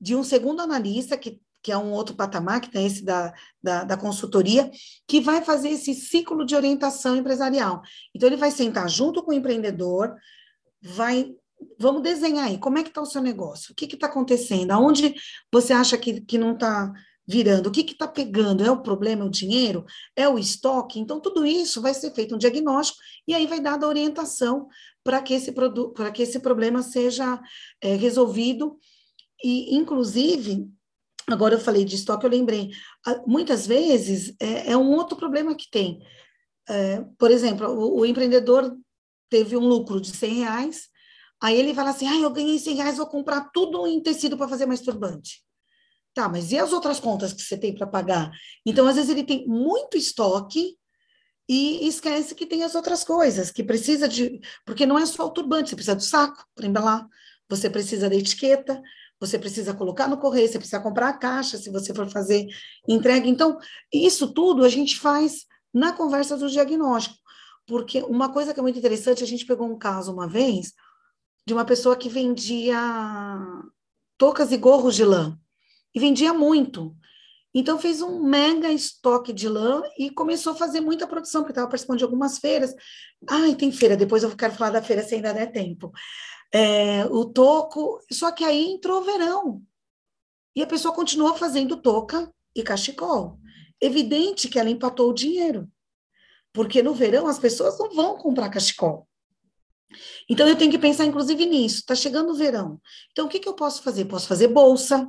[0.00, 3.84] de um segundo analista, que, que é um outro patamar, que tem esse da, da,
[3.84, 4.70] da consultoria,
[5.06, 7.82] que vai fazer esse ciclo de orientação empresarial.
[8.14, 10.14] Então, ele vai sentar junto com o empreendedor,
[10.80, 11.34] vai
[11.76, 13.72] vamos desenhar aí, como é que está o seu negócio?
[13.72, 14.70] O que está acontecendo?
[14.70, 15.12] Aonde
[15.52, 16.92] você acha que, que não está
[17.28, 18.64] virando, o que está pegando?
[18.64, 19.84] É o problema, é o dinheiro?
[20.16, 20.98] É o estoque?
[20.98, 24.66] Então, tudo isso vai ser feito um diagnóstico e aí vai dar a orientação
[25.04, 27.38] para que, esse para que esse problema seja
[27.82, 28.78] é, resolvido.
[29.44, 30.66] E, inclusive,
[31.28, 32.70] agora eu falei de estoque, eu lembrei,
[33.26, 36.00] muitas vezes é, é um outro problema que tem.
[36.66, 38.74] É, por exemplo, o, o, empreendedor
[39.28, 40.88] teve um lucro de 100 reais,
[41.42, 44.48] aí ele fala assim, ah, eu ganhei 100 reais, vou comprar tudo em tecido para
[44.48, 45.46] fazer mais turbante.
[46.18, 48.32] Tá, mas e as outras contas que você tem para pagar?
[48.66, 50.76] Então, às vezes, ele tem muito estoque
[51.48, 54.40] e esquece que tem as outras coisas, que precisa de.
[54.66, 57.06] Porque não é só o turbante, você precisa do saco para embalar,
[57.48, 58.82] você precisa da etiqueta,
[59.20, 62.48] você precisa colocar no correio, você precisa comprar a caixa se você for fazer
[62.88, 63.28] entrega.
[63.28, 63.56] Então,
[63.94, 67.14] isso tudo a gente faz na conversa do diagnóstico.
[67.64, 70.72] Porque uma coisa que é muito interessante, a gente pegou um caso uma vez
[71.46, 72.76] de uma pessoa que vendia
[74.18, 75.38] toucas e gorros de lã
[75.98, 76.96] vendia muito.
[77.54, 81.68] Então fez um mega estoque de lã e começou a fazer muita produção, porque estava
[81.68, 82.74] participando de algumas feiras.
[83.28, 85.90] Ai, tem feira, depois eu quero falar da feira se ainda der tempo.
[86.52, 89.62] É, o toco, só que aí entrou o verão.
[90.54, 93.38] E a pessoa continuou fazendo toca e cachecol.
[93.80, 95.68] Evidente que ela empatou o dinheiro.
[96.52, 99.08] Porque no verão as pessoas não vão comprar cachecol.
[100.28, 101.76] Então eu tenho que pensar, inclusive, nisso.
[101.76, 102.80] Está chegando o verão.
[103.12, 104.04] Então, o que, que eu posso fazer?
[104.04, 105.08] Posso fazer bolsa,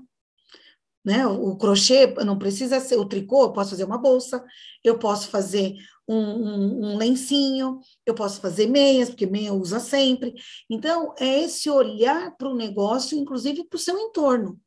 [1.03, 1.25] né?
[1.25, 4.43] O, crochê não precisa ser o tricô, eu posso fazer uma bolsa,
[4.83, 5.75] eu posso fazer
[6.07, 10.33] um, um, um lencinho, eu posso fazer meias, porque meia usa sempre.
[10.69, 14.59] Então, é esse olhar para o negócio, inclusive para o seu entorno.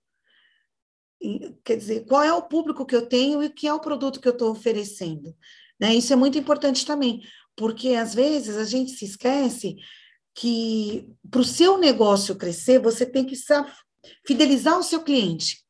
[1.64, 4.26] Quer dizer, qual é o público que eu tenho e que é o produto que
[4.26, 5.36] eu estou oferecendo.
[5.78, 5.94] Né?
[5.94, 7.22] Isso é muito importante também,
[7.56, 9.76] porque às vezes a gente se esquece
[10.34, 13.36] que para o seu negócio crescer, você tem que
[14.26, 15.61] fidelizar o seu cliente.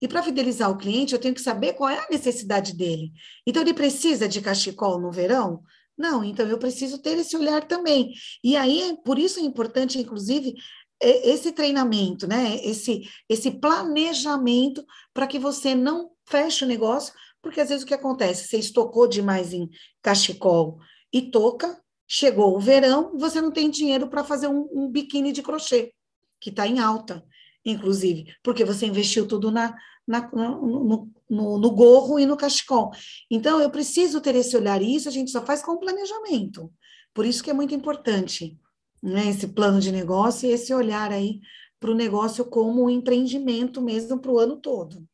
[0.00, 3.12] E para fidelizar o cliente, eu tenho que saber qual é a necessidade dele.
[3.46, 5.62] Então, ele precisa de cachecol no verão?
[5.96, 8.12] Não, então eu preciso ter esse olhar também.
[8.42, 10.54] E aí, por isso é importante, inclusive,
[11.00, 12.56] esse treinamento, né?
[12.64, 17.94] Esse, esse planejamento para que você não feche o negócio, porque às vezes o que
[17.94, 18.46] acontece?
[18.46, 19.68] Você estocou demais em
[20.02, 20.78] cachecol
[21.12, 25.42] e touca, chegou o verão, você não tem dinheiro para fazer um, um biquíni de
[25.42, 25.92] crochê,
[26.40, 27.24] que está em alta
[27.64, 29.74] inclusive, porque você investiu tudo na,
[30.06, 32.90] na no, no, no, gorro e no cachecol.
[33.30, 36.72] Então, eu preciso ter esse olhar, e isso a gente só faz com planejamento.
[37.12, 38.58] Por isso que é muito importante
[39.02, 41.40] né, esse plano de negócio e esse olhar aí
[41.80, 45.06] para o negócio como um empreendimento mesmo para o ano todo.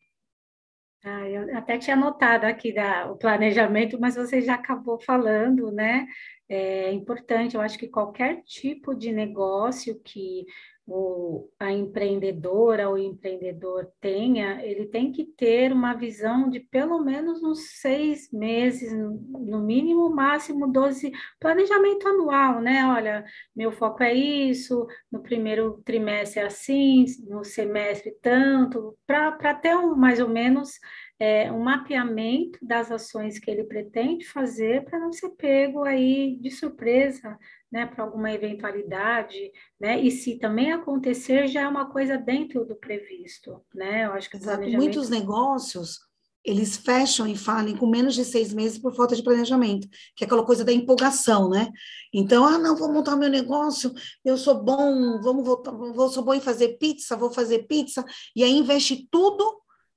[1.04, 6.06] Ah, eu até tinha anotado aqui da, o planejamento, mas você já acabou falando, né?
[6.48, 10.46] É importante, eu acho que qualquer tipo de negócio que
[10.86, 17.42] o, a empreendedora ou empreendedor tenha, ele tem que ter uma visão de pelo menos
[17.42, 22.86] uns seis meses, no mínimo, máximo 12, planejamento anual, né?
[22.86, 23.24] Olha,
[23.56, 29.96] meu foco é isso, no primeiro trimestre é assim, no semestre tanto, para ter um,
[29.96, 30.78] mais ou menos
[31.18, 36.50] é, um mapeamento das ações que ele pretende fazer para não ser pego aí de
[36.50, 37.38] surpresa
[37.74, 40.00] né, para alguma eventualidade, né?
[40.00, 44.04] E se também acontecer, já é uma coisa dentro do previsto, né?
[44.04, 44.38] Eu acho que.
[44.38, 44.76] Planejamento...
[44.76, 45.98] muitos negócios
[46.44, 50.26] eles fecham e falem com menos de seis meses por falta de planejamento, que é
[50.26, 51.68] aquela coisa da empolgação, né?
[52.12, 53.90] Então, ah, não, vou montar meu negócio,
[54.22, 58.04] eu sou bom, vamos voltar, vou, sou bom em fazer pizza, vou fazer pizza,
[58.36, 59.42] e aí investe tudo,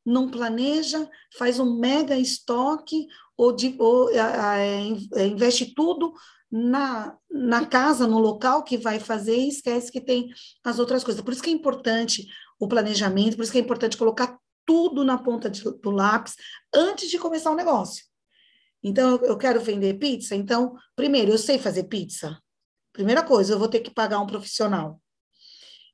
[0.06, 6.14] não planeja, faz um mega estoque, ou, de, ou é, investe tudo
[6.52, 10.30] na, na casa, no local que vai fazer e esquece que tem
[10.64, 11.22] as outras coisas.
[11.22, 12.28] Por isso que é importante
[12.60, 16.36] o planejamento, por isso que é importante colocar tudo na ponta de, do lápis
[16.74, 18.06] antes de começar o negócio.
[18.84, 22.38] Então, eu quero vender pizza, então, primeiro, eu sei fazer pizza.
[22.94, 25.02] Primeira coisa, eu vou ter que pagar um profissional.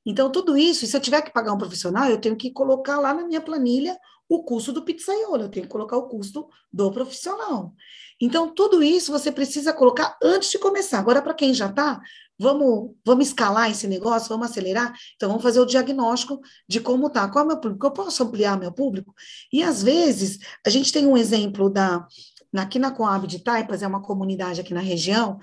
[0.05, 3.13] Então, tudo isso, se eu tiver que pagar um profissional, eu tenho que colocar lá
[3.13, 7.73] na minha planilha o custo do pizzaiolo, eu tenho que colocar o custo do profissional.
[8.19, 10.99] Então, tudo isso você precisa colocar antes de começar.
[10.99, 12.01] Agora, para quem já está,
[12.39, 14.93] vamos, vamos escalar esse negócio, vamos acelerar?
[15.15, 17.27] Então, vamos fazer o diagnóstico de como está.
[17.29, 17.85] Qual é o meu público?
[17.85, 19.13] Eu posso ampliar meu público?
[19.51, 22.07] E, às vezes, a gente tem um exemplo da...
[22.55, 25.39] Aqui na Coab de Taipas, é uma comunidade aqui na região,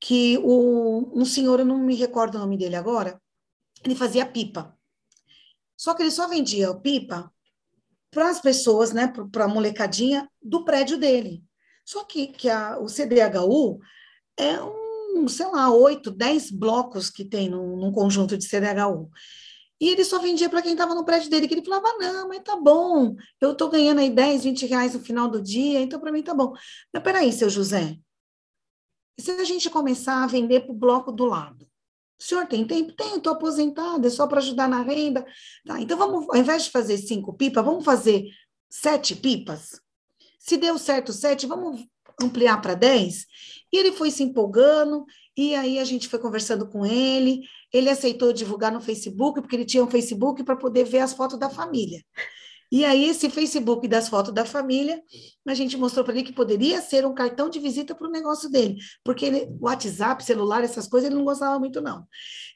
[0.00, 3.20] que o, um senhor, eu não me recordo o nome dele agora,
[3.84, 4.76] ele fazia pipa.
[5.76, 7.33] Só que ele só vendia pipa
[8.14, 11.42] para as pessoas, né, para a molecadinha do prédio dele.
[11.84, 13.78] Só que, que a, o CDHU
[14.38, 19.10] é um, sei lá, oito, dez blocos que tem num, num conjunto de CDHU.
[19.80, 22.40] E ele só vendia para quem estava no prédio dele, que ele falava, não, mas
[22.42, 26.12] tá bom, eu estou ganhando aí 10, 20 reais no final do dia, então para
[26.12, 26.54] mim tá bom.
[26.92, 27.98] Mas peraí, seu José,
[29.18, 31.68] e se a gente começar a vender para o bloco do lado?
[32.18, 32.92] O senhor tem tempo?
[32.92, 35.26] Tenho, estou aposentada, é só para ajudar na renda.
[35.66, 38.26] Tá, então, vamos, ao invés de fazer cinco pipas, vamos fazer
[38.70, 39.80] sete pipas?
[40.38, 41.84] Se deu certo sete, vamos
[42.22, 43.26] ampliar para dez?
[43.72, 45.04] E ele foi se empolgando,
[45.36, 47.42] e aí a gente foi conversando com ele.
[47.72, 51.38] Ele aceitou divulgar no Facebook, porque ele tinha um Facebook para poder ver as fotos
[51.38, 52.04] da família.
[52.74, 55.00] E aí, esse Facebook das fotos da família,
[55.46, 58.50] a gente mostrou para ele que poderia ser um cartão de visita para o negócio
[58.50, 62.04] dele, porque ele, WhatsApp, celular, essas coisas, ele não gostava muito, não.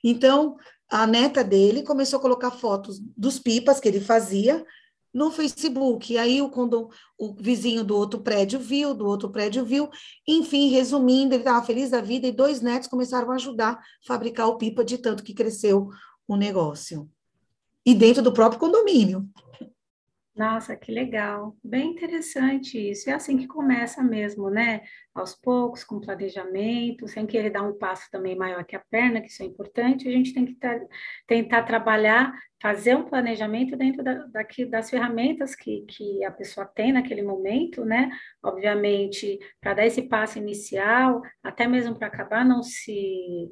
[0.03, 0.57] Então,
[0.91, 4.67] a neta dele começou a colocar fotos dos pipas que ele fazia
[5.15, 6.13] no Facebook.
[6.13, 9.89] E aí, o, quando o vizinho do outro prédio viu, do outro prédio viu,
[10.27, 14.49] enfim, resumindo, ele estava feliz da vida e dois netos começaram a ajudar a fabricar
[14.49, 15.91] o pipa de tanto que cresceu
[16.27, 17.09] o negócio.
[17.87, 19.25] E dentro do próprio condomínio.
[20.39, 23.11] Nossa, que legal, bem interessante isso.
[23.11, 24.83] É assim que começa mesmo, né?
[25.13, 29.27] Aos poucos, com planejamento, sem querer dar um passo também maior que a perna, que
[29.27, 30.57] isso é importante, a gente tem que
[31.27, 32.33] tentar trabalhar,
[32.63, 37.85] fazer um planejamento dentro da, daqui, das ferramentas que, que a pessoa tem naquele momento,
[37.85, 38.09] né?
[38.41, 43.51] Obviamente, para dar esse passo inicial, até mesmo para acabar não se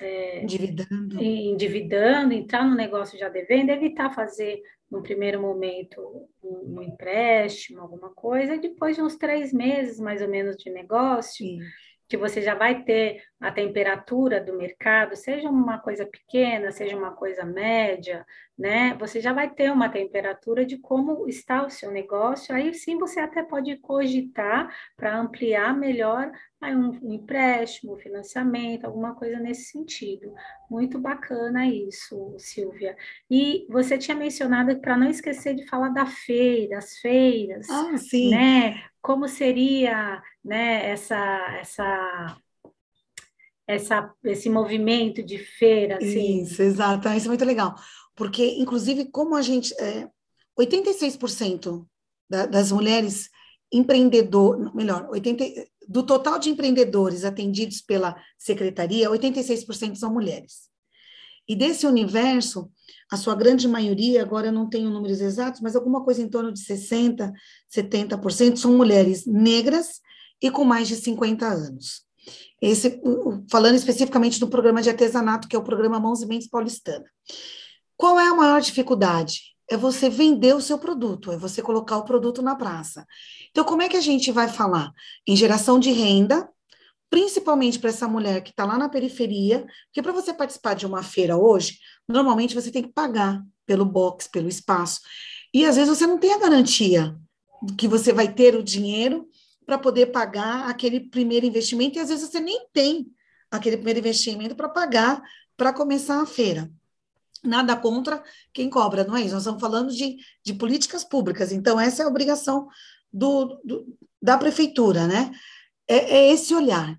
[0.00, 1.22] é, endividando.
[1.22, 4.60] endividando, entrar no negócio já devendo, evitar fazer
[4.90, 6.00] no primeiro momento,
[6.42, 10.70] um, um, empréstimo, alguma coisa, e depois de uns três meses, mais ou menos, de
[10.70, 11.60] negócio, Sim.
[12.08, 17.12] que você já vai ter a temperatura do mercado, seja uma coisa pequena, seja uma
[17.12, 18.24] coisa média,
[18.58, 18.94] né?
[18.98, 23.20] Você já vai ter uma temperatura de como está o seu negócio, aí sim você
[23.20, 29.70] até pode cogitar para ampliar melhor aí um, um empréstimo, um financiamento, alguma coisa nesse
[29.70, 30.34] sentido.
[30.68, 32.96] Muito bacana isso, Silvia.
[33.30, 38.30] E você tinha mencionado para não esquecer de falar da feira, as feiras, ah, sim.
[38.30, 38.82] né?
[39.00, 41.16] Como seria, né, essa
[41.60, 42.36] essa
[43.68, 46.40] essa, esse movimento de feira, assim.
[46.40, 47.74] Isso, exato, isso é muito legal.
[48.18, 49.72] Porque, inclusive, como a gente.
[49.80, 50.10] É,
[50.58, 51.86] 86%
[52.28, 53.30] da, das mulheres
[53.72, 55.44] empreendedor, melhor, 80,
[55.88, 60.68] do total de empreendedores atendidos pela secretaria, 86% são mulheres.
[61.48, 62.70] E desse universo,
[63.10, 66.52] a sua grande maioria, agora eu não tenho números exatos, mas alguma coisa em torno
[66.52, 67.32] de 60%,
[67.72, 70.00] 70% são mulheres negras
[70.42, 72.02] e com mais de 50 anos.
[72.60, 73.00] Esse,
[73.50, 77.04] falando especificamente do programa de artesanato, que é o programa Mãos e Mentes Paulistana.
[77.98, 79.56] Qual é a maior dificuldade?
[79.68, 83.04] É você vender o seu produto, é você colocar o produto na praça.
[83.50, 84.92] Então, como é que a gente vai falar?
[85.26, 86.48] Em geração de renda,
[87.10, 91.02] principalmente para essa mulher que está lá na periferia, porque para você participar de uma
[91.02, 95.00] feira hoje, normalmente você tem que pagar pelo box, pelo espaço.
[95.52, 97.16] E às vezes você não tem a garantia
[97.76, 99.28] que você vai ter o dinheiro
[99.66, 103.08] para poder pagar aquele primeiro investimento, e às vezes você nem tem
[103.50, 105.20] aquele primeiro investimento para pagar
[105.56, 106.70] para começar a feira.
[107.44, 108.22] Nada contra
[108.52, 109.34] quem cobra, não é isso?
[109.34, 112.68] Nós estamos falando de, de políticas públicas, então essa é a obrigação
[113.12, 115.30] do, do da prefeitura, né?
[115.86, 116.98] É, é, esse olhar.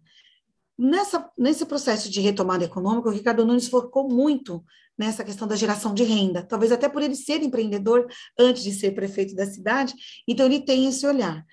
[0.78, 4.64] Nessa, nesse processo de retomada econômica, o Ricardo Nunes focou muito
[4.98, 8.92] nessa questão da geração de renda, talvez até por ele ser empreendedor antes de ser
[8.92, 9.94] prefeito da cidade,
[10.28, 11.46] então ele tem esse olhar.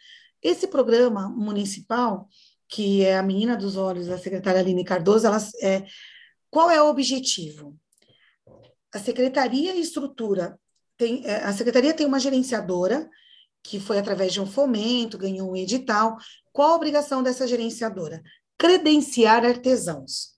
[0.42, 2.28] Esse programa municipal,
[2.68, 5.84] que é a menina dos olhos da secretária Aline Cardoso, ela, é,
[6.50, 7.76] qual é o objetivo?
[8.96, 10.58] A secretaria estrutura,
[10.96, 13.06] tem, é, a secretaria tem uma gerenciadora,
[13.62, 16.16] que foi através de um fomento, ganhou um edital.
[16.50, 18.22] Qual a obrigação dessa gerenciadora?
[18.56, 20.30] Credenciar artesãos.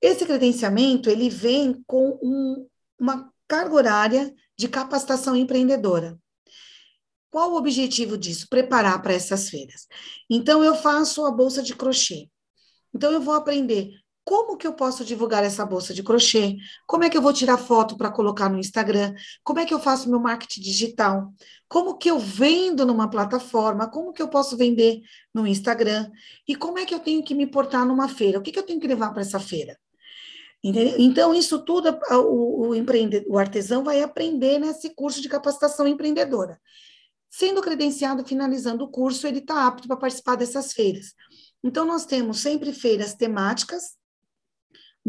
[0.00, 2.64] Esse credenciamento, ele vem com um,
[2.96, 6.16] uma carga horária de capacitação empreendedora.
[7.28, 8.46] Qual o objetivo disso?
[8.48, 9.88] Preparar para essas feiras.
[10.30, 12.28] Então, eu faço a bolsa de crochê.
[12.94, 16.56] Então, eu vou aprender como que eu posso divulgar essa bolsa de crochê,
[16.86, 19.80] como é que eu vou tirar foto para colocar no Instagram, como é que eu
[19.80, 21.32] faço meu marketing digital,
[21.68, 25.00] como que eu vendo numa plataforma, como que eu posso vender
[25.34, 26.10] no Instagram,
[26.46, 28.66] e como é que eu tenho que me portar numa feira, o que, que eu
[28.66, 29.78] tenho que levar para essa feira.
[30.62, 30.94] Entendeu?
[30.98, 36.60] Então, isso tudo o, o, o artesão vai aprender nesse curso de capacitação empreendedora.
[37.30, 41.14] Sendo credenciado, finalizando o curso, ele está apto para participar dessas feiras.
[41.64, 43.98] Então, nós temos sempre feiras temáticas.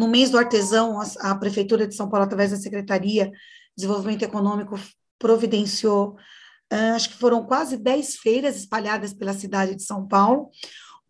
[0.02, 3.32] No mês do artesão, a, a Prefeitura de São Paulo, através da Secretaria de
[3.78, 4.76] Desenvolvimento Econômico,
[5.20, 6.16] providenciou,
[6.74, 10.50] uh, acho que foram quase 10 feiras espalhadas pela cidade de São Paulo,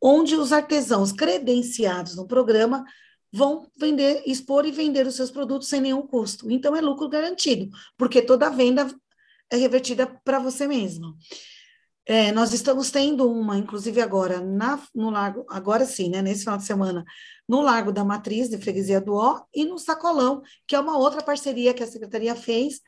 [0.02, 2.84] onde os artesãos credenciados no programa
[3.32, 6.52] vão vender, expor e vender os seus produtos sem nenhum custo.
[6.52, 8.94] Então, é lucro garantido, porque toda venda
[9.50, 11.16] é revertida para você mesmo.
[12.06, 16.58] É, nós estamos tendo uma, inclusive agora, na, no Lago, agora sim, né, nesse final
[16.58, 17.06] de semana,
[17.52, 21.22] no Lago da Matriz, de Freguesia do Ó, e no Sacolão, que é uma outra
[21.22, 22.80] parceria que a Secretaria fez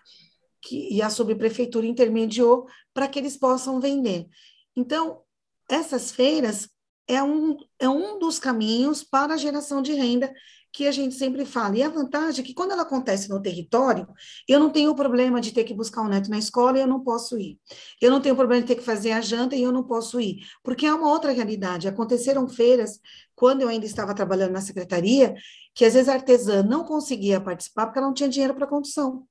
[0.61, 4.26] que, e a Subprefeitura intermediou para que eles possam vender.
[4.74, 5.22] Então,
[5.70, 6.70] essas feiras
[7.05, 10.34] é um, é um dos caminhos para a geração de renda
[10.74, 11.78] que a gente sempre fala.
[11.78, 14.07] E a vantagem é que quando ela acontece no território,
[14.47, 16.88] eu não tenho o problema de ter que buscar um neto na escola e eu
[16.88, 17.59] não posso ir.
[18.01, 20.39] Eu não tenho problema de ter que fazer a janta e eu não posso ir.
[20.63, 21.88] Porque é uma outra realidade.
[21.88, 22.99] Aconteceram feiras,
[23.36, 25.36] quando eu ainda estava trabalhando na secretaria,
[25.76, 29.28] que às vezes a artesã não conseguia participar porque ela não tinha dinheiro para condução.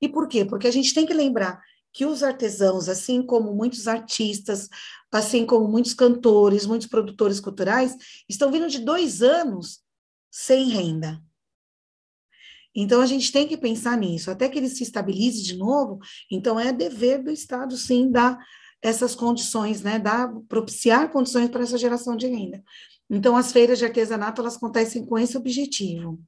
[0.00, 0.44] E por quê?
[0.44, 1.60] Porque a gente tem que lembrar
[1.94, 4.68] que os artesãos, assim como muitos artistas,
[5.12, 7.96] assim como muitos cantores, muitos produtores culturais,
[8.28, 9.80] estão vindo de dois anos
[10.28, 11.22] sem renda.
[12.74, 16.00] Então, a gente tem que pensar nisso, até que ele se estabilize de novo.
[16.28, 18.44] Então, é dever do Estado, sim, dar
[18.82, 22.60] essas condições, né, dar, propiciar condições para essa geração de renda.
[23.08, 26.20] Então, as feiras de artesanato, elas acontecem com esse objetivo.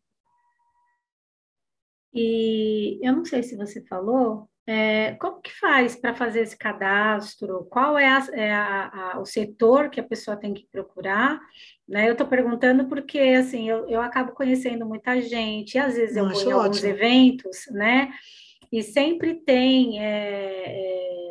[2.14, 7.66] E eu não sei se você falou, é, como que faz para fazer esse cadastro?
[7.70, 11.40] Qual é, a, é a, a, o setor que a pessoa tem que procurar?
[11.88, 12.08] Né?
[12.08, 16.28] Eu estou perguntando porque assim eu, eu acabo conhecendo muita gente, e às vezes eu,
[16.28, 18.12] vou em alguns eventos, né?
[18.70, 21.25] e sempre tem é, é,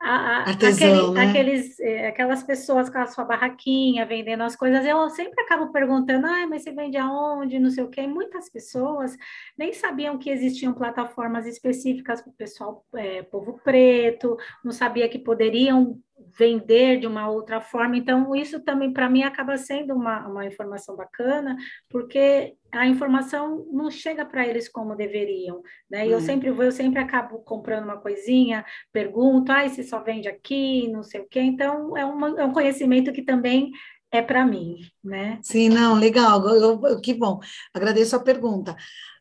[0.00, 1.30] a, a, Artesão, aquele, né?
[1.30, 6.26] aqueles, é, aquelas pessoas com a sua barraquinha vendendo as coisas, eu sempre acabo perguntando,
[6.26, 8.02] ah, mas você vende aonde, não sei o quê.
[8.02, 9.16] E muitas pessoas
[9.56, 15.18] nem sabiam que existiam plataformas específicas para o pessoal, é, povo preto, não sabia que
[15.18, 16.00] poderiam
[16.38, 17.96] vender de uma outra forma.
[17.96, 21.56] Então, isso também, para mim, acaba sendo uma, uma informação bacana,
[21.88, 26.06] porque a informação não chega para eles como deveriam, né?
[26.06, 30.28] E eu sempre vou, eu sempre acabo comprando uma coisinha, pergunto, ah, se só vende
[30.28, 31.40] aqui, não sei o quê.
[31.40, 33.70] Então, é, uma, é um conhecimento que também
[34.10, 35.38] é para mim, né?
[35.42, 37.40] Sim, não, legal, eu, eu, que bom.
[37.74, 38.74] Agradeço a pergunta.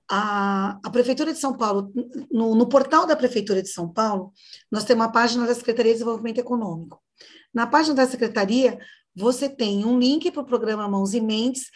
[0.09, 1.91] A, a, Prefeitura de São Paulo,
[2.31, 4.31] no, no, portal da Prefeitura de São Paulo,
[4.71, 7.01] nós temos uma página da Secretaria de Desenvolvimento Econômico.
[7.53, 8.79] Na página da Secretaria,
[9.15, 11.69] você tem um link para o programa Mãos e Mentes,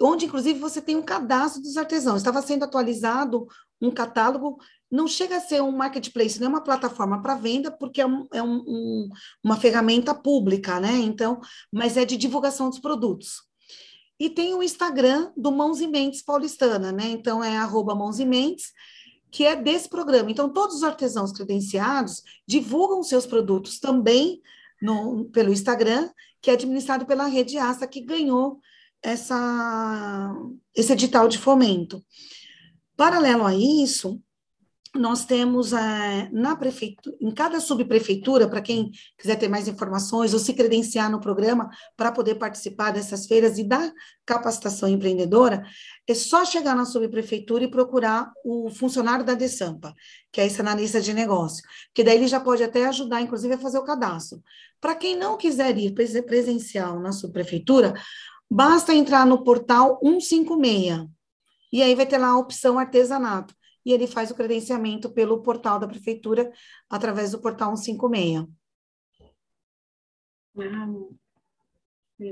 [0.00, 2.18] onde, inclusive, você tem um cadastro dos artesãos.
[2.18, 3.46] Estava sendo atualizado
[3.80, 4.58] um catálogo,
[4.90, 8.26] não chega a ser um marketplace, não é uma plataforma para venda, porque é, um,
[8.32, 9.08] é um,
[9.42, 10.92] uma ferramenta pública, né?
[10.92, 11.40] Então,
[11.72, 13.42] mas é de divulgação dos produtos.
[14.18, 17.08] E tem o Instagram do Mãos e Mentes Paulistana, né?
[17.08, 18.72] Então é arroba Mãos e Mentes,
[19.30, 20.30] que é desse programa.
[20.30, 24.40] Então, todos os artesãos credenciados divulgam seus produtos também
[24.80, 26.08] no, pelo Instagram,
[26.40, 28.60] que é administrado pela Rede Aça, que ganhou
[29.02, 30.32] essa,
[30.74, 32.00] esse edital de fomento.
[32.96, 34.22] Paralelo a isso,
[34.94, 40.38] nós temos é, na prefeitura, em cada subprefeitura, para quem quiser ter mais informações ou
[40.38, 43.92] se credenciar no programa para poder participar dessas feiras e da
[44.24, 45.64] capacitação empreendedora,
[46.06, 49.92] é só chegar na subprefeitura e procurar o funcionário da DESAMPA,
[50.30, 53.58] que é esse analista de negócio, que daí ele já pode até ajudar, inclusive, a
[53.58, 54.40] fazer o cadastro.
[54.80, 57.94] Para quem não quiser ir presencial na subprefeitura,
[58.48, 61.08] basta entrar no portal 156,
[61.72, 63.52] e aí vai ter lá a opção artesanato
[63.84, 66.52] e ele faz o credenciamento pelo portal da prefeitura,
[66.88, 68.46] através do portal 156.
[70.56, 70.86] Ah,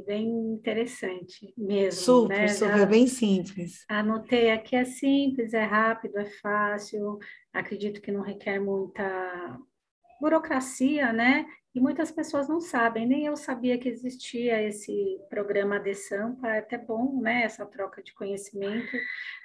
[0.06, 2.00] bem interessante mesmo.
[2.00, 2.48] Super, né?
[2.48, 3.84] super, Já bem simples.
[3.88, 7.18] Anotei aqui, é simples, é rápido, é fácil,
[7.52, 9.60] acredito que não requer muita
[10.22, 11.44] burocracia, né?
[11.74, 16.58] E muitas pessoas não sabem, nem eu sabia que existia esse programa de Sampa, é
[16.58, 18.94] até bom, né, essa troca de conhecimento.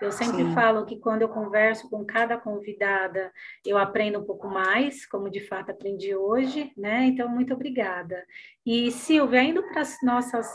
[0.01, 0.53] Eu sempre Sim.
[0.53, 3.31] falo que quando eu converso com cada convidada,
[3.65, 7.05] eu aprendo um pouco mais, como de fato aprendi hoje, né?
[7.05, 8.23] Então, muito obrigada.
[8.65, 10.47] E, Silvia, indo para as nossas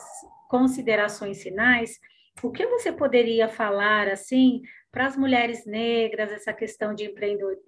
[0.50, 1.98] considerações finais,
[2.42, 4.60] o que você poderia falar, assim,
[4.92, 7.10] para as mulheres negras, essa questão de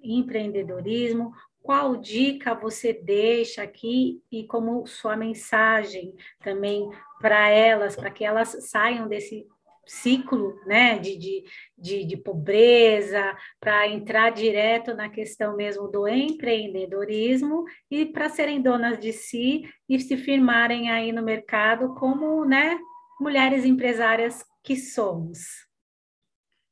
[0.02, 1.32] empreendedorismo,
[1.64, 8.68] qual dica você deixa aqui e como sua mensagem também para elas, para que elas
[8.68, 9.46] saiam desse
[9.86, 11.44] ciclo né, de, de,
[11.76, 18.98] de, de pobreza, para entrar direto na questão mesmo do empreendedorismo e para serem donas
[18.98, 22.78] de si e se firmarem aí no mercado como né,
[23.18, 25.40] mulheres empresárias que somos.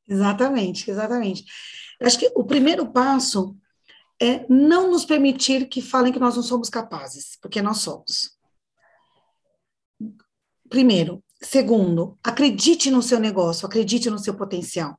[0.07, 1.45] Exatamente, exatamente.
[1.99, 3.57] Acho que o primeiro passo
[4.23, 8.39] é não nos permitir que falem que nós não somos capazes, porque nós somos.
[10.69, 11.23] Primeiro.
[11.43, 14.97] Segundo, acredite no seu negócio, acredite no seu potencial.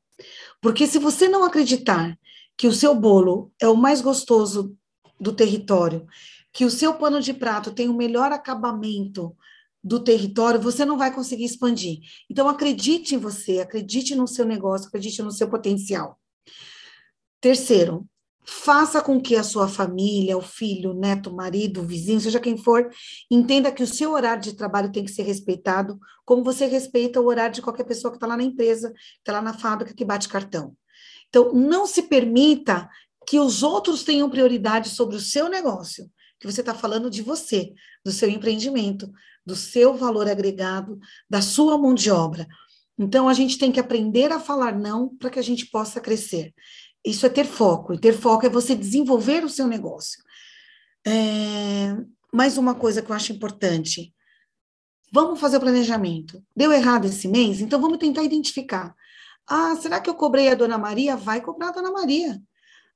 [0.62, 2.20] Porque se você não acreditar
[2.58, 4.78] que o seu bolo é o mais gostoso
[5.18, 6.06] do território,
[6.52, 9.34] que o seu pano de prato tem o melhor acabamento
[9.82, 12.00] do território, você não vai conseguir expandir.
[12.30, 16.20] Então, acredite em você, acredite no seu negócio, acredite no seu potencial.
[17.40, 18.06] Terceiro,
[18.46, 22.40] Faça com que a sua família, o filho, o neto, o marido, o vizinho, seja
[22.40, 22.90] quem for,
[23.32, 27.26] entenda que o seu horário de trabalho tem que ser respeitado, como você respeita o
[27.26, 30.04] horário de qualquer pessoa que está lá na empresa, que está lá na fábrica, que
[30.04, 30.76] bate cartão.
[31.30, 32.90] Então, não se permita
[33.26, 37.72] que os outros tenham prioridade sobre o seu negócio, que você está falando de você,
[38.04, 39.10] do seu empreendimento,
[39.46, 42.46] do seu valor agregado, da sua mão de obra.
[43.00, 46.54] Então, a gente tem que aprender a falar não para que a gente possa crescer.
[47.06, 50.24] Isso é ter foco, e ter foco é você desenvolver o seu negócio.
[51.06, 51.96] É,
[52.34, 54.14] mais uma coisa que eu acho importante.
[55.12, 56.44] Vamos fazer o planejamento.
[56.56, 57.62] Deu errado esse mês?
[57.62, 58.96] Então vamos tentar identificar.
[59.48, 61.16] Ah, será que eu cobrei a dona Maria?
[61.18, 62.42] Vai cobrar a dona Maria.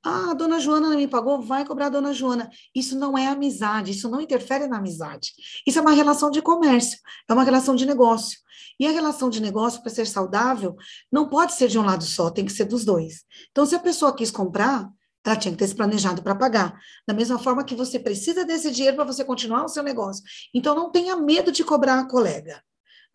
[0.09, 1.41] Ah, a dona Joana não me pagou?
[1.41, 2.49] Vai cobrar a dona Joana.
[2.73, 5.33] Isso não é amizade, isso não interfere na amizade.
[5.67, 6.97] Isso é uma relação de comércio,
[7.29, 8.39] é uma relação de negócio.
[8.79, 10.77] E a relação de negócio, para ser saudável,
[11.11, 13.25] não pode ser de um lado só, tem que ser dos dois.
[13.51, 14.89] Então, se a pessoa quis comprar,
[15.25, 16.79] ela tinha que ter se planejado para pagar.
[17.05, 20.23] Da mesma forma que você precisa desse dinheiro para você continuar o seu negócio.
[20.53, 22.63] Então, não tenha medo de cobrar a colega.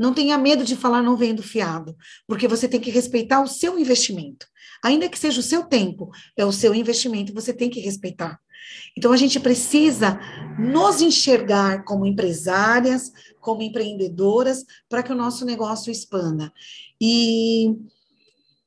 [0.03, 1.97] Não tenha medo de falar não vendo fiado,
[2.27, 4.49] porque você tem que respeitar o seu investimento.
[4.85, 8.37] Ainda que seja o seu tempo, é o seu investimento, você tem que respeitar.
[8.99, 10.19] Então a gente precisa
[10.59, 16.53] nos enxergar como empresárias, como empreendedoras, para que o nosso negócio expanda.
[17.01, 17.69] E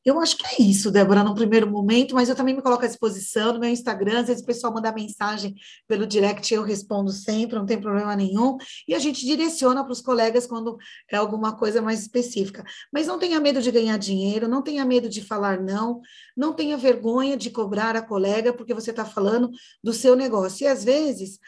[0.05, 2.87] eu acho que é isso, Débora, no primeiro momento, mas eu também me coloco à
[2.87, 5.55] disposição no meu Instagram, às vezes o pessoal manda mensagem
[5.87, 8.55] pelo direct, eu respondo sempre, não tem problema nenhum,
[8.87, 10.77] e a gente direciona para os colegas quando
[11.11, 12.63] é alguma coisa mais específica.
[12.93, 16.01] Mas não tenha medo de ganhar dinheiro, não tenha medo de falar não,
[16.37, 19.49] não tenha vergonha de cobrar a colega, porque você está falando
[19.83, 20.65] do seu negócio.
[20.65, 21.39] E às vezes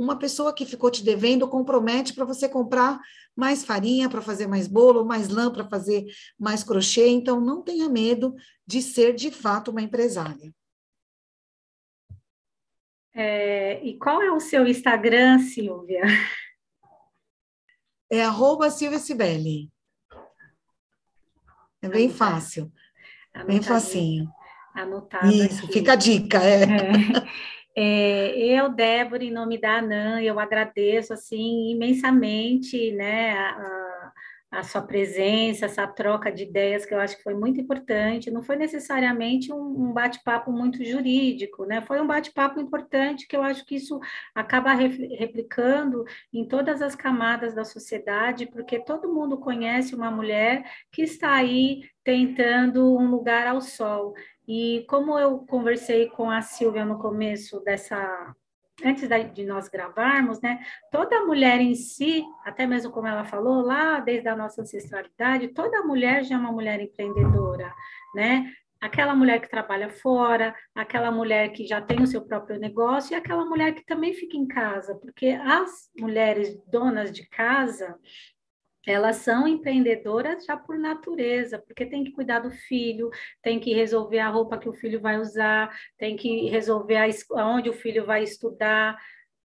[0.00, 2.98] uma pessoa que ficou te devendo compromete para você comprar
[3.36, 6.06] mais farinha para fazer mais bolo, mais lã para fazer
[6.38, 7.08] mais crochê.
[7.08, 8.34] Então, não tenha medo
[8.66, 10.54] de ser de fato uma empresária.
[13.12, 16.04] É, e qual é o seu Instagram, Silvia?
[18.10, 19.70] É arroba Silvia Cibele.
[21.82, 22.72] É bem fácil.
[23.46, 24.28] Bem facinho.
[24.74, 25.74] Anotado Isso, aqui.
[25.74, 26.38] fica a dica.
[26.42, 26.62] É.
[26.62, 26.66] é.
[27.76, 34.12] É, eu, Débora, em nome da ANAN, eu agradeço assim imensamente né, a,
[34.50, 38.30] a, sua presença, essa troca de ideias que eu acho que foi muito importante.
[38.30, 41.80] Não foi necessariamente um, um bate-papo muito jurídico, né?
[41.80, 44.00] Foi um bate-papo importante que eu acho que isso
[44.34, 51.02] acaba replicando em todas as camadas da sociedade, porque todo mundo conhece uma mulher que
[51.02, 54.14] está aí tentando um lugar ao sol.
[54.52, 58.34] E como eu conversei com a Silvia no começo dessa
[58.84, 60.58] antes de nós gravarmos, né?
[60.90, 65.84] Toda mulher em si, até mesmo como ela falou lá, desde a nossa ancestralidade, toda
[65.84, 67.72] mulher já é uma mulher empreendedora,
[68.12, 68.52] né?
[68.80, 73.14] Aquela mulher que trabalha fora, aquela mulher que já tem o seu próprio negócio e
[73.14, 77.96] aquela mulher que também fica em casa, porque as mulheres donas de casa,
[78.86, 83.10] elas são empreendedoras já por natureza, porque tem que cuidar do filho,
[83.42, 87.06] tem que resolver a roupa que o filho vai usar, tem que resolver a,
[87.46, 88.96] onde o filho vai estudar,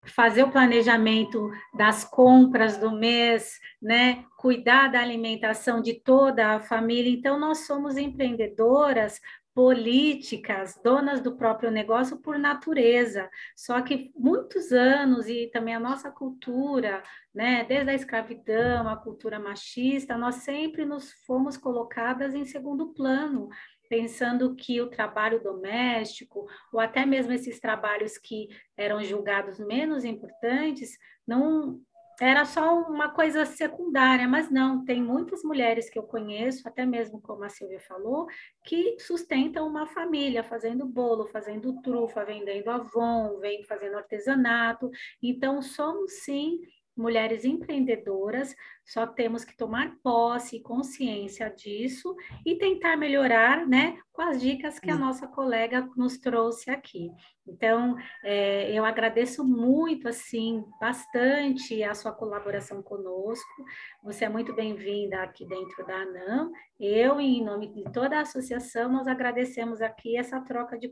[0.06, 4.24] fazer o planejamento das compras do mês, né?
[4.38, 7.10] Cuidar da alimentação de toda a família.
[7.10, 9.20] Então, nós somos empreendedoras
[9.58, 13.28] políticas, donas do próprio negócio por natureza.
[13.56, 17.02] Só que muitos anos e também a nossa cultura,
[17.34, 23.48] né, desde a escravidão, a cultura machista, nós sempre nos fomos colocadas em segundo plano,
[23.88, 28.46] pensando que o trabalho doméstico, ou até mesmo esses trabalhos que
[28.76, 30.96] eram julgados menos importantes,
[31.26, 31.80] não
[32.20, 37.20] era só uma coisa secundária, mas não, tem muitas mulheres que eu conheço, até mesmo
[37.20, 38.26] como a Silvia falou,
[38.64, 44.90] que sustentam uma família fazendo bolo, fazendo trufa, vendendo avon, vem fazendo artesanato.
[45.22, 46.58] Então, somos sim
[46.98, 54.22] mulheres empreendedoras, só temos que tomar posse e consciência disso e tentar melhorar, né, com
[54.22, 57.10] as dicas que a nossa colega nos trouxe aqui.
[57.46, 63.64] Então, é, eu agradeço muito, assim, bastante a sua colaboração conosco.
[64.02, 66.50] Você é muito bem-vinda aqui dentro da ANAM.
[66.78, 70.90] Eu, em nome de toda a associação, nós agradecemos aqui essa troca de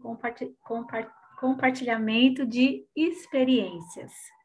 [1.40, 4.35] compartilhamento de experiências.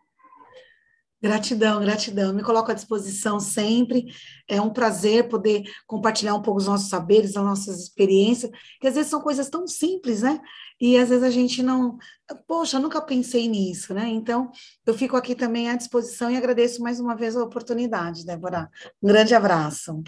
[1.21, 2.33] Gratidão, gratidão.
[2.33, 4.07] Me coloco à disposição sempre.
[4.47, 8.95] É um prazer poder compartilhar um pouco os nossos saberes, as nossas experiências, que às
[8.95, 10.41] vezes são coisas tão simples, né?
[10.79, 11.99] E às vezes a gente não.
[12.47, 14.07] Poxa, nunca pensei nisso, né?
[14.07, 14.49] Então,
[14.83, 18.67] eu fico aqui também à disposição e agradeço mais uma vez a oportunidade, Débora.
[18.99, 20.01] Um grande abraço.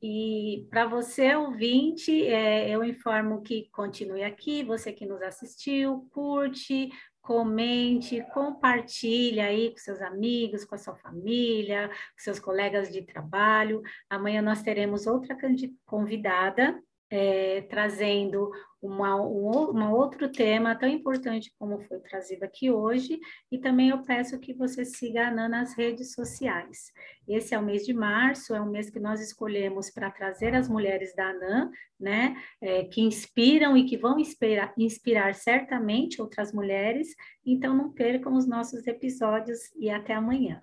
[0.00, 6.88] E para você, ouvinte, é, eu informo que continue aqui, você que nos assistiu, curte,
[7.20, 13.82] comente, compartilhe aí com seus amigos, com a sua família, com seus colegas de trabalho.
[14.08, 15.36] Amanhã nós teremos outra
[15.84, 18.50] convidada é, trazendo
[18.80, 23.18] uma, um, um outro tema tão importante como foi trazido aqui hoje,
[23.50, 26.92] e também eu peço que você siga a Ana nas redes sociais.
[27.26, 30.68] Esse é o mês de março, é um mês que nós escolhemos para trazer as
[30.68, 37.08] mulheres da ANAN, né, é, que inspiram e que vão inspirar, inspirar certamente outras mulheres,
[37.44, 40.60] então não percam os nossos episódios e até amanhã.